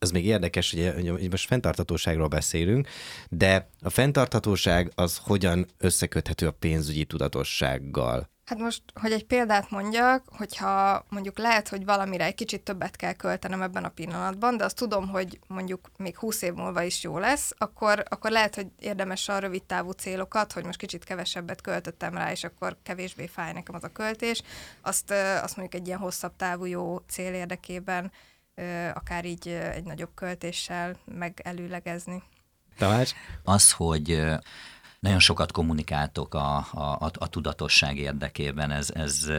ez 0.00 0.10
még 0.10 0.26
érdekes, 0.26 0.72
hogy, 0.94 1.30
most 1.30 1.46
fenntarthatóságról 1.46 2.28
beszélünk, 2.28 2.88
de 3.28 3.68
a 3.82 3.90
fenntarthatóság 3.90 4.92
az 4.94 5.20
hogyan 5.22 5.66
összeköthető 5.78 6.46
a 6.46 6.52
pénzügyi 6.52 7.04
tudatossággal? 7.04 8.28
Hát 8.44 8.58
most, 8.58 8.82
hogy 9.00 9.12
egy 9.12 9.26
példát 9.26 9.70
mondjak, 9.70 10.24
hogyha 10.36 11.04
mondjuk 11.08 11.38
lehet, 11.38 11.68
hogy 11.68 11.84
valamire 11.84 12.24
egy 12.24 12.34
kicsit 12.34 12.60
többet 12.60 12.96
kell 12.96 13.12
költenem 13.12 13.62
ebben 13.62 13.84
a 13.84 13.88
pillanatban, 13.88 14.56
de 14.56 14.64
azt 14.64 14.76
tudom, 14.76 15.08
hogy 15.08 15.38
mondjuk 15.46 15.90
még 15.96 16.16
20 16.16 16.42
év 16.42 16.52
múlva 16.52 16.82
is 16.82 17.02
jó 17.02 17.18
lesz, 17.18 17.52
akkor, 17.58 18.02
akkor 18.08 18.30
lehet, 18.30 18.54
hogy 18.54 18.66
érdemes 18.78 19.28
a 19.28 19.38
rövid 19.38 19.62
távú 19.62 19.90
célokat, 19.90 20.52
hogy 20.52 20.64
most 20.64 20.78
kicsit 20.78 21.04
kevesebbet 21.04 21.60
költöttem 21.60 22.14
rá, 22.14 22.30
és 22.30 22.44
akkor 22.44 22.76
kevésbé 22.82 23.26
fáj 23.26 23.52
nekem 23.52 23.74
az 23.74 23.84
a 23.84 23.92
költés, 23.92 24.42
azt, 24.80 25.10
azt 25.42 25.56
mondjuk 25.56 25.80
egy 25.80 25.86
ilyen 25.86 25.98
hosszabb 25.98 26.36
távú 26.36 26.64
jó 26.64 26.96
cél 27.08 27.32
érdekében 27.34 28.12
akár 28.94 29.24
így 29.24 29.48
egy 29.48 29.84
nagyobb 29.84 30.10
költéssel 30.14 30.96
megelőlegezni. 31.04 32.22
Tamás? 32.76 33.14
Az, 33.44 33.72
hogy 33.72 34.22
nagyon 35.00 35.18
sokat 35.18 35.52
kommunikáltok 35.52 36.34
a, 36.34 36.56
a, 36.72 37.10
a 37.18 37.28
tudatosság 37.28 37.96
érdekében, 37.96 38.70
ez, 38.70 38.90
ez 38.94 39.30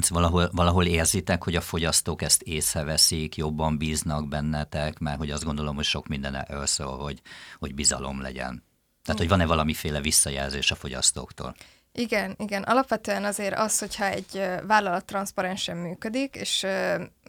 ezt 0.00 0.08
valahol, 0.08 0.50
valahol 0.52 0.84
érzitek, 0.86 1.44
hogy 1.44 1.56
a 1.56 1.60
fogyasztók 1.60 2.22
ezt 2.22 2.42
észreveszik, 2.42 3.36
jobban 3.36 3.78
bíznak 3.78 4.28
bennetek, 4.28 4.98
mert 4.98 5.18
hogy 5.18 5.30
azt 5.30 5.44
gondolom, 5.44 5.74
hogy 5.74 5.84
sok 5.84 6.06
minden 6.06 6.34
erről 6.34 6.66
szól, 6.66 6.98
hogy, 6.98 7.20
hogy 7.58 7.74
bizalom 7.74 8.20
legyen. 8.20 8.62
Tehát, 9.02 9.20
hogy 9.20 9.28
van-e 9.28 9.46
valamiféle 9.46 10.00
visszajelzés 10.00 10.70
a 10.70 10.74
fogyasztóktól? 10.74 11.54
Igen, 11.98 12.34
igen. 12.38 12.62
Alapvetően 12.62 13.24
azért 13.24 13.58
az, 13.58 13.78
hogyha 13.78 14.04
egy 14.04 14.50
vállalat 14.66 15.04
transzparensen 15.04 15.76
működik, 15.76 16.34
és 16.34 16.66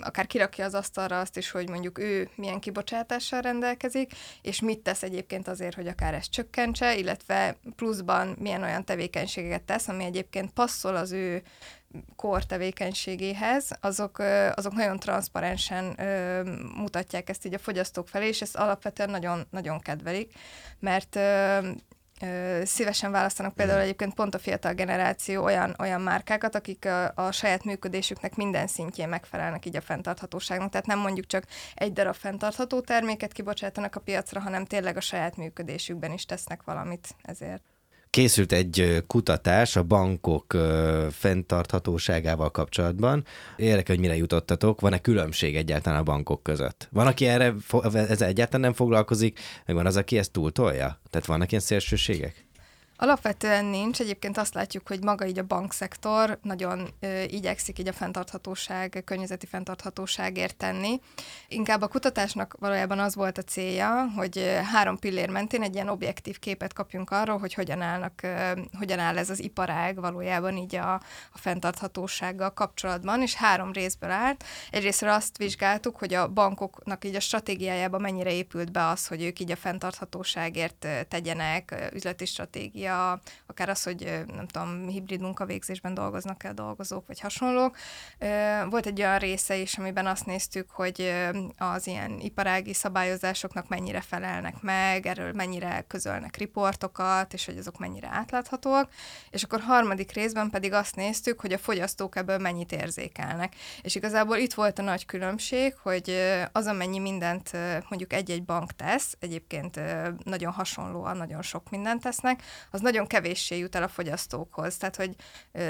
akár 0.01 0.27
kirakja 0.27 0.65
az 0.65 0.73
asztalra 0.73 1.19
azt 1.19 1.37
is, 1.37 1.51
hogy 1.51 1.69
mondjuk 1.69 1.99
ő 1.99 2.29
milyen 2.35 2.59
kibocsátással 2.59 3.41
rendelkezik, 3.41 4.11
és 4.41 4.61
mit 4.61 4.79
tesz 4.79 5.03
egyébként 5.03 5.47
azért, 5.47 5.75
hogy 5.75 5.87
akár 5.87 6.13
ezt 6.13 6.31
csökkentse, 6.31 6.95
illetve 6.95 7.57
pluszban 7.75 8.35
milyen 8.39 8.63
olyan 8.63 8.83
tevékenységeket 8.85 9.63
tesz, 9.63 9.87
ami 9.87 10.03
egyébként 10.03 10.51
passzol 10.51 10.95
az 10.95 11.11
ő 11.11 11.43
kor 12.15 12.45
tevékenységéhez, 12.45 13.69
azok, 13.81 14.19
azok 14.53 14.73
nagyon 14.73 14.99
transzparensen 14.99 15.85
mutatják 16.75 17.29
ezt 17.29 17.45
így 17.45 17.53
a 17.53 17.59
fogyasztók 17.59 18.07
felé, 18.07 18.27
és 18.27 18.41
ezt 18.41 18.55
alapvetően 18.55 19.09
nagyon, 19.09 19.47
nagyon 19.49 19.79
kedvelik, 19.79 20.33
mert 20.79 21.19
szívesen 22.63 23.11
választanak 23.11 23.53
például 23.53 23.79
egyébként 23.79 24.13
pont 24.13 24.35
a 24.35 24.39
fiatal 24.39 24.73
generáció 24.73 25.43
olyan, 25.43 25.75
olyan 25.79 26.01
márkákat, 26.01 26.55
akik 26.55 26.85
a, 26.85 27.11
a 27.15 27.31
saját 27.31 27.63
működésüknek 27.63 28.35
minden 28.35 28.67
szintjén 28.67 29.09
megfelelnek 29.09 29.65
így 29.65 29.75
a 29.75 29.81
fenntarthatóságnak. 29.81 30.69
Tehát 30.69 30.85
nem 30.85 30.99
mondjuk 30.99 31.25
csak 31.25 31.43
egy 31.75 31.93
darab 31.93 32.15
fenntartható 32.15 32.81
terméket 32.81 33.31
kibocsátanak 33.31 33.95
a 33.95 33.99
piacra, 33.99 34.39
hanem 34.39 34.65
tényleg 34.65 34.97
a 34.97 35.01
saját 35.01 35.37
működésükben 35.37 36.11
is 36.11 36.25
tesznek 36.25 36.63
valamit 36.63 37.15
ezért. 37.21 37.76
Készült 38.17 38.51
egy 38.51 39.03
kutatás 39.07 39.75
a 39.75 39.83
bankok 39.83 40.57
fenntarthatóságával 41.11 42.51
kapcsolatban. 42.51 43.23
Érdekel, 43.57 43.95
hogy 43.95 43.99
mire 43.99 44.15
jutottatok. 44.15 44.81
Van-e 44.81 44.99
különbség 44.99 45.55
egyáltalán 45.55 45.99
a 45.99 46.03
bankok 46.03 46.43
között? 46.43 46.87
Van, 46.91 47.07
aki 47.07 47.25
erre 47.25 47.53
ezzel 47.93 48.27
egyáltalán 48.27 48.61
nem 48.61 48.73
foglalkozik, 48.73 49.39
meg 49.65 49.75
van 49.75 49.85
az, 49.85 49.97
aki 49.97 50.17
ezt 50.17 50.31
túltolja? 50.31 50.99
Tehát 51.09 51.27
vannak 51.27 51.51
ilyen 51.51 51.63
szélsőségek? 51.63 52.46
Alapvetően 52.99 53.65
nincs. 53.65 53.99
Egyébként 53.99 54.37
azt 54.37 54.53
látjuk, 54.53 54.87
hogy 54.87 55.03
maga 55.03 55.25
így 55.25 55.39
a 55.39 55.43
bankszektor 55.43 56.39
nagyon 56.41 56.93
ö, 56.99 57.21
igyekszik 57.23 57.79
így 57.79 57.87
a 57.87 57.93
fenntarthatóság, 57.93 59.01
környezeti 59.05 59.45
fenntarthatóságért 59.45 60.55
tenni. 60.55 60.99
Inkább 61.47 61.81
a 61.81 61.87
kutatásnak 61.87 62.55
valójában 62.59 62.99
az 62.99 63.15
volt 63.15 63.37
a 63.37 63.41
célja, 63.41 64.11
hogy 64.15 64.59
három 64.73 64.99
pillér 64.99 65.29
mentén 65.29 65.61
egy 65.61 65.73
ilyen 65.73 65.89
objektív 65.89 66.39
képet 66.39 66.73
kapjunk 66.73 67.09
arról, 67.09 67.37
hogy 67.37 67.53
hogyan 67.53 67.81
állnak, 67.81 68.19
ö, 68.23 68.51
hogyan 68.77 68.99
áll 68.99 69.17
ez 69.17 69.29
az 69.29 69.43
iparág 69.43 69.99
valójában 69.99 70.57
így 70.57 70.75
a, 70.75 70.93
a 71.31 71.37
fenntarthatósággal 71.37 72.53
kapcsolatban, 72.53 73.21
és 73.21 73.33
három 73.33 73.71
részből 73.71 74.11
állt. 74.11 74.43
Egyrésztről 74.71 75.09
azt 75.09 75.37
vizsgáltuk, 75.37 75.97
hogy 75.97 76.13
a 76.13 76.27
bankoknak 76.27 77.05
így 77.05 77.15
a 77.15 77.19
stratégiájában 77.19 78.01
mennyire 78.01 78.31
épült 78.31 78.71
be 78.71 78.87
az, 78.87 79.07
hogy 79.07 79.23
ők 79.23 79.39
így 79.39 79.51
a 79.51 79.55
fenntarthatóságért 79.55 80.87
tegyenek, 81.07 81.89
üzleti 81.93 82.25
stratégia, 82.25 82.86
stratégia, 82.87 83.19
akár 83.45 83.69
az, 83.69 83.83
hogy 83.83 84.23
nem 84.35 84.47
tudom, 84.47 84.87
hibrid 84.87 85.21
munkavégzésben 85.21 85.93
dolgoznak 85.93 86.43
el 86.43 86.53
dolgozók, 86.53 87.07
vagy 87.07 87.19
hasonlók. 87.19 87.77
Volt 88.69 88.85
egy 88.85 88.99
olyan 88.99 89.19
része 89.19 89.55
is, 89.55 89.77
amiben 89.77 90.07
azt 90.07 90.25
néztük, 90.25 90.69
hogy 90.69 91.13
az 91.57 91.87
ilyen 91.87 92.19
iparági 92.19 92.73
szabályozásoknak 92.73 93.67
mennyire 93.67 94.01
felelnek 94.01 94.61
meg, 94.61 95.05
erről 95.05 95.31
mennyire 95.33 95.83
közölnek 95.87 96.37
riportokat, 96.37 97.33
és 97.33 97.45
hogy 97.45 97.57
azok 97.57 97.79
mennyire 97.79 98.07
átláthatóak. 98.11 98.91
És 99.29 99.43
akkor 99.43 99.59
harmadik 99.59 100.11
részben 100.11 100.49
pedig 100.49 100.73
azt 100.73 100.95
néztük, 100.95 101.39
hogy 101.39 101.53
a 101.53 101.57
fogyasztók 101.57 102.15
ebből 102.15 102.37
mennyit 102.37 102.71
érzékelnek. 102.71 103.55
És 103.81 103.95
igazából 103.95 104.37
itt 104.37 104.53
volt 104.53 104.79
a 104.79 104.81
nagy 104.81 105.05
különbség, 105.05 105.75
hogy 105.81 106.15
az, 106.51 106.65
amennyi 106.65 106.99
mindent 106.99 107.51
mondjuk 107.89 108.13
egy-egy 108.13 108.43
bank 108.43 108.71
tesz, 108.71 109.15
egyébként 109.19 109.79
nagyon 110.23 110.51
hasonlóan, 110.51 111.17
nagyon 111.17 111.41
sok 111.41 111.69
mindent 111.69 112.01
tesznek, 112.01 112.41
nagyon 112.81 113.07
kevéssé 113.07 113.57
jut 113.57 113.75
el 113.75 113.83
a 113.83 113.87
fogyasztókhoz. 113.87 114.77
Tehát, 114.77 114.95
hogy 114.95 115.15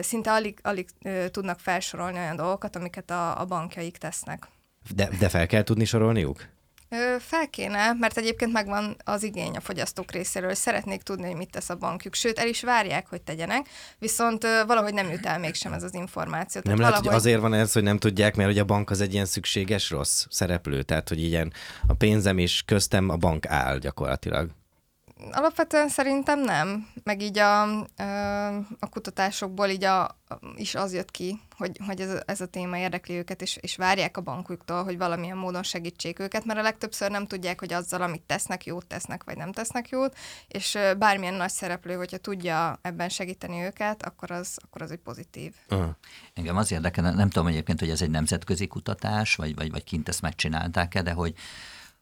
szinte 0.01 0.31
alig, 0.31 0.59
alig 0.61 0.89
tudnak 1.31 1.59
felsorolni 1.59 2.17
olyan 2.17 2.35
dolgokat, 2.35 2.75
amiket 2.75 3.11
a, 3.11 3.39
a 3.39 3.45
bankjaik 3.45 3.97
tesznek. 3.97 4.47
De, 4.95 5.09
de 5.19 5.29
fel 5.29 5.47
kell 5.47 5.63
tudni 5.63 5.85
sorolniuk? 5.85 6.45
Fel 7.19 7.49
kéne, 7.49 7.93
mert 7.93 8.17
egyébként 8.17 8.51
megvan 8.51 8.95
az 9.03 9.23
igény 9.23 9.55
a 9.55 9.59
fogyasztók 9.59 10.11
részéről, 10.11 10.47
hogy 10.47 10.57
szeretnék 10.57 11.01
tudni, 11.01 11.27
hogy 11.27 11.35
mit 11.35 11.49
tesz 11.49 11.69
a 11.69 11.75
bankjuk, 11.75 12.13
sőt 12.13 12.39
el 12.39 12.47
is 12.47 12.61
várják, 12.61 13.07
hogy 13.07 13.21
tegyenek, 13.21 13.67
viszont 13.99 14.43
valahogy 14.67 14.93
nem 14.93 15.09
jut 15.11 15.25
el 15.25 15.39
mégsem 15.39 15.73
ez 15.73 15.83
az 15.83 15.93
információ. 15.93 16.61
Nem 16.63 16.77
lehet, 16.77 16.93
valahogy... 16.93 17.07
hogy 17.07 17.15
azért 17.15 17.41
van 17.41 17.53
ez, 17.53 17.73
hogy 17.73 17.83
nem 17.83 17.97
tudják, 17.97 18.35
mert 18.35 18.49
hogy 18.49 18.59
a 18.59 18.65
bank 18.65 18.89
az 18.89 19.01
egy 19.01 19.13
ilyen 19.13 19.25
szükséges 19.25 19.89
rossz 19.89 20.25
szereplő, 20.29 20.83
tehát 20.83 21.09
hogy 21.09 21.23
ilyen 21.23 21.53
a 21.87 21.93
pénzem 21.93 22.37
és 22.37 22.63
köztem 22.65 23.09
a 23.09 23.15
bank 23.15 23.45
áll 23.45 23.77
gyakorlatilag. 23.77 24.49
Alapvetően 25.31 25.89
szerintem 25.89 26.39
nem, 26.39 26.87
meg 27.03 27.21
így 27.21 27.37
a, 27.37 27.79
a 28.79 28.89
kutatásokból 28.89 29.67
így 29.67 29.83
a, 29.83 30.17
is 30.55 30.75
az 30.75 30.93
jött 30.93 31.11
ki, 31.11 31.39
hogy, 31.57 31.79
hogy 31.85 32.01
ez, 32.01 32.21
ez 32.25 32.41
a 32.41 32.45
téma 32.45 32.77
érdekli 32.77 33.15
őket, 33.15 33.41
és, 33.41 33.57
és 33.61 33.75
várják 33.75 34.17
a 34.17 34.21
bankuktól, 34.21 34.83
hogy 34.83 34.97
valamilyen 34.97 35.37
módon 35.37 35.63
segítsék 35.63 36.19
őket, 36.19 36.45
mert 36.45 36.59
a 36.59 36.61
legtöbbször 36.61 37.11
nem 37.11 37.27
tudják, 37.27 37.59
hogy 37.59 37.73
azzal, 37.73 38.01
amit 38.01 38.21
tesznek, 38.21 38.65
jót 38.65 38.85
tesznek, 38.85 39.23
vagy 39.23 39.37
nem 39.37 39.51
tesznek 39.51 39.89
jót, 39.89 40.17
és 40.47 40.77
bármilyen 40.97 41.33
nagy 41.33 41.49
szereplő, 41.49 41.95
hogyha 41.95 42.17
tudja 42.17 42.79
ebben 42.81 43.09
segíteni 43.09 43.61
őket, 43.61 44.03
akkor 44.03 44.31
az, 44.31 44.57
akkor 44.63 44.81
az 44.81 44.91
egy 44.91 44.99
pozitív. 44.99 45.53
Uh-huh. 45.69 45.89
Engem 46.33 46.57
az 46.57 46.71
érdekel, 46.71 47.11
nem 47.11 47.29
tudom 47.29 47.47
egyébként, 47.47 47.79
hogy 47.79 47.89
ez 47.89 48.01
egy 48.01 48.09
nemzetközi 48.09 48.67
kutatás, 48.67 49.35
vagy, 49.35 49.55
vagy, 49.55 49.71
vagy 49.71 49.83
kint 49.83 50.09
ezt 50.09 50.21
megcsinálták-e, 50.21 51.01
de 51.01 51.11
hogy 51.11 51.33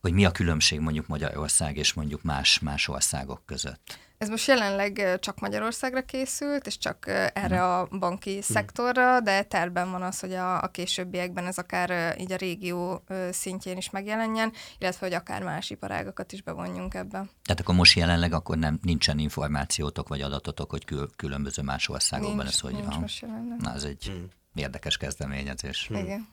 hogy 0.05 0.13
mi 0.13 0.25
a 0.25 0.31
különbség 0.31 0.79
mondjuk 0.79 1.07
Magyarország 1.07 1.77
és 1.77 1.93
mondjuk 1.93 2.23
más, 2.23 2.59
más 2.59 2.87
országok 2.87 3.41
között? 3.45 3.99
Ez 4.17 4.29
most 4.29 4.47
jelenleg 4.47 5.17
csak 5.19 5.39
Magyarországra 5.39 6.01
készült, 6.01 6.67
és 6.67 6.77
csak 6.77 7.07
erre 7.33 7.61
mhm. 7.61 7.63
a 7.63 7.87
banki 7.99 8.31
mhm. 8.31 8.39
szektorra, 8.39 9.19
de 9.19 9.43
terben 9.43 9.91
van 9.91 10.01
az, 10.01 10.19
hogy 10.19 10.33
a, 10.33 10.61
a 10.63 10.67
későbbiekben 10.67 11.45
ez 11.45 11.57
akár 11.57 12.15
így 12.19 12.31
a 12.31 12.35
régió 12.35 13.03
szintjén 13.31 13.77
is 13.77 13.89
megjelenjen, 13.89 14.51
illetve 14.77 15.05
hogy 15.05 15.15
akár 15.15 15.43
más 15.43 15.69
iparágakat 15.69 16.31
is 16.31 16.41
bevonjunk 16.41 16.93
ebbe. 16.93 17.25
Tehát 17.43 17.59
akkor 17.59 17.75
most 17.75 17.97
jelenleg 17.97 18.33
akkor 18.33 18.57
nem 18.57 18.79
nincsen 18.81 19.19
információtok 19.19 20.07
vagy 20.07 20.21
adatotok, 20.21 20.69
hogy 20.69 20.85
kül, 20.85 21.09
különböző 21.15 21.61
más 21.61 21.89
országokban 21.89 22.35
nincs, 22.35 22.49
ez 22.49 22.59
hogy 22.59 22.73
nincs 22.73 22.95
most 22.95 23.21
jelenleg. 23.21 23.59
Na, 23.59 23.73
ez 23.73 23.83
egy 23.83 24.05
hmm. 24.05 24.27
érdekes 24.53 24.97
kezdeményezés. 24.97 25.87
Hmm. 25.87 25.97
Igen. 25.97 26.27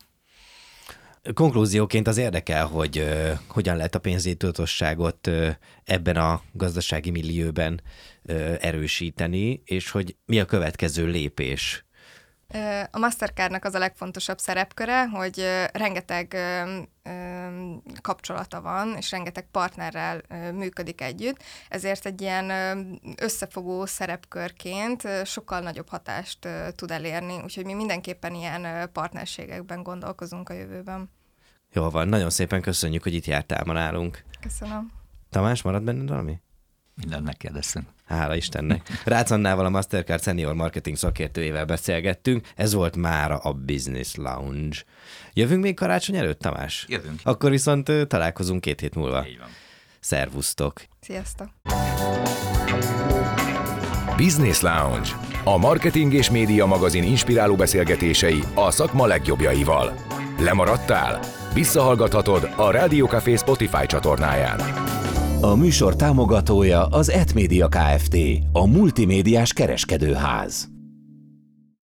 Konklúzióként 1.34 2.06
az 2.06 2.16
érdekel, 2.16 2.66
hogy 2.66 2.98
uh, 2.98 3.30
hogyan 3.46 3.76
lehet 3.76 3.94
a 3.94 3.98
pénzügyi 3.98 4.34
tudatosságot 4.34 5.30
ebben 5.84 6.16
a 6.16 6.42
gazdasági 6.52 7.10
millióben 7.10 7.80
uh, 8.22 8.56
erősíteni, 8.60 9.62
és 9.64 9.90
hogy 9.90 10.16
mi 10.24 10.40
a 10.40 10.44
következő 10.44 11.06
lépés 11.06 11.84
a 12.90 12.98
Mastercardnak 12.98 13.64
az 13.64 13.74
a 13.74 13.78
legfontosabb 13.78 14.38
szerepköre, 14.38 15.08
hogy 15.08 15.44
rengeteg 15.72 16.36
kapcsolata 18.00 18.60
van, 18.60 18.96
és 18.96 19.10
rengeteg 19.10 19.46
partnerrel 19.50 20.20
működik 20.52 21.00
együtt, 21.00 21.42
ezért 21.68 22.06
egy 22.06 22.20
ilyen 22.20 22.50
összefogó 23.16 23.86
szerepkörként 23.86 25.08
sokkal 25.24 25.60
nagyobb 25.60 25.88
hatást 25.88 26.48
tud 26.76 26.90
elérni, 26.90 27.40
úgyhogy 27.42 27.64
mi 27.64 27.74
mindenképpen 27.74 28.34
ilyen 28.34 28.90
partnerségekben 28.92 29.82
gondolkozunk 29.82 30.48
a 30.48 30.54
jövőben. 30.54 31.10
Jó 31.72 31.90
van, 31.90 32.08
nagyon 32.08 32.30
szépen 32.30 32.60
köszönjük, 32.60 33.02
hogy 33.02 33.14
itt 33.14 33.24
jártál 33.24 33.64
ma 33.64 33.72
nálunk. 33.72 34.24
Köszönöm. 34.40 34.92
Tamás, 35.30 35.62
marad 35.62 35.82
benned 35.82 36.08
valami? 36.08 36.40
Mindent 37.02 37.24
megkérdeztünk. 37.24 37.86
Hála 38.06 38.34
Istennek. 38.36 39.02
Rácz 39.04 39.30
Annával, 39.30 39.64
a 39.64 39.70
Mastercard 39.70 40.22
Senior 40.22 40.54
Marketing 40.54 40.96
szakértőjével 40.96 41.64
beszélgettünk. 41.64 42.48
Ez 42.56 42.72
volt 42.72 42.96
mára 42.96 43.36
a 43.36 43.52
Business 43.52 44.14
Lounge. 44.14 44.76
Jövünk 45.32 45.62
még 45.62 45.74
karácsony 45.74 46.16
előtt, 46.16 46.38
Tamás? 46.38 46.84
Jövünk. 46.88 47.20
Akkor 47.22 47.50
viszont 47.50 47.90
találkozunk 48.08 48.60
két 48.60 48.80
hét 48.80 48.94
múlva. 48.94 49.26
Így 49.28 49.38
van. 49.38 49.48
Szervusztok. 50.00 50.82
Sziasztok. 51.00 51.48
Business 54.16 54.60
Lounge. 54.60 55.08
A 55.44 55.56
marketing 55.56 56.12
és 56.12 56.30
média 56.30 56.66
magazin 56.66 57.02
inspiráló 57.02 57.56
beszélgetései 57.56 58.42
a 58.54 58.70
szakma 58.70 59.06
legjobbjaival. 59.06 59.94
Lemaradtál? 60.38 61.20
Visszahallgathatod 61.54 62.52
a 62.56 62.70
Rádió 62.70 63.06
Café 63.06 63.36
Spotify 63.36 63.86
csatornáján. 63.86 64.60
A 65.42 65.54
műsor 65.54 65.96
támogatója 65.96 66.86
az 66.86 67.10
Etmédia 67.10 67.68
Kft. 67.68 68.16
A 68.52 68.66
multimédiás 68.66 69.52
kereskedőház. 69.52 70.71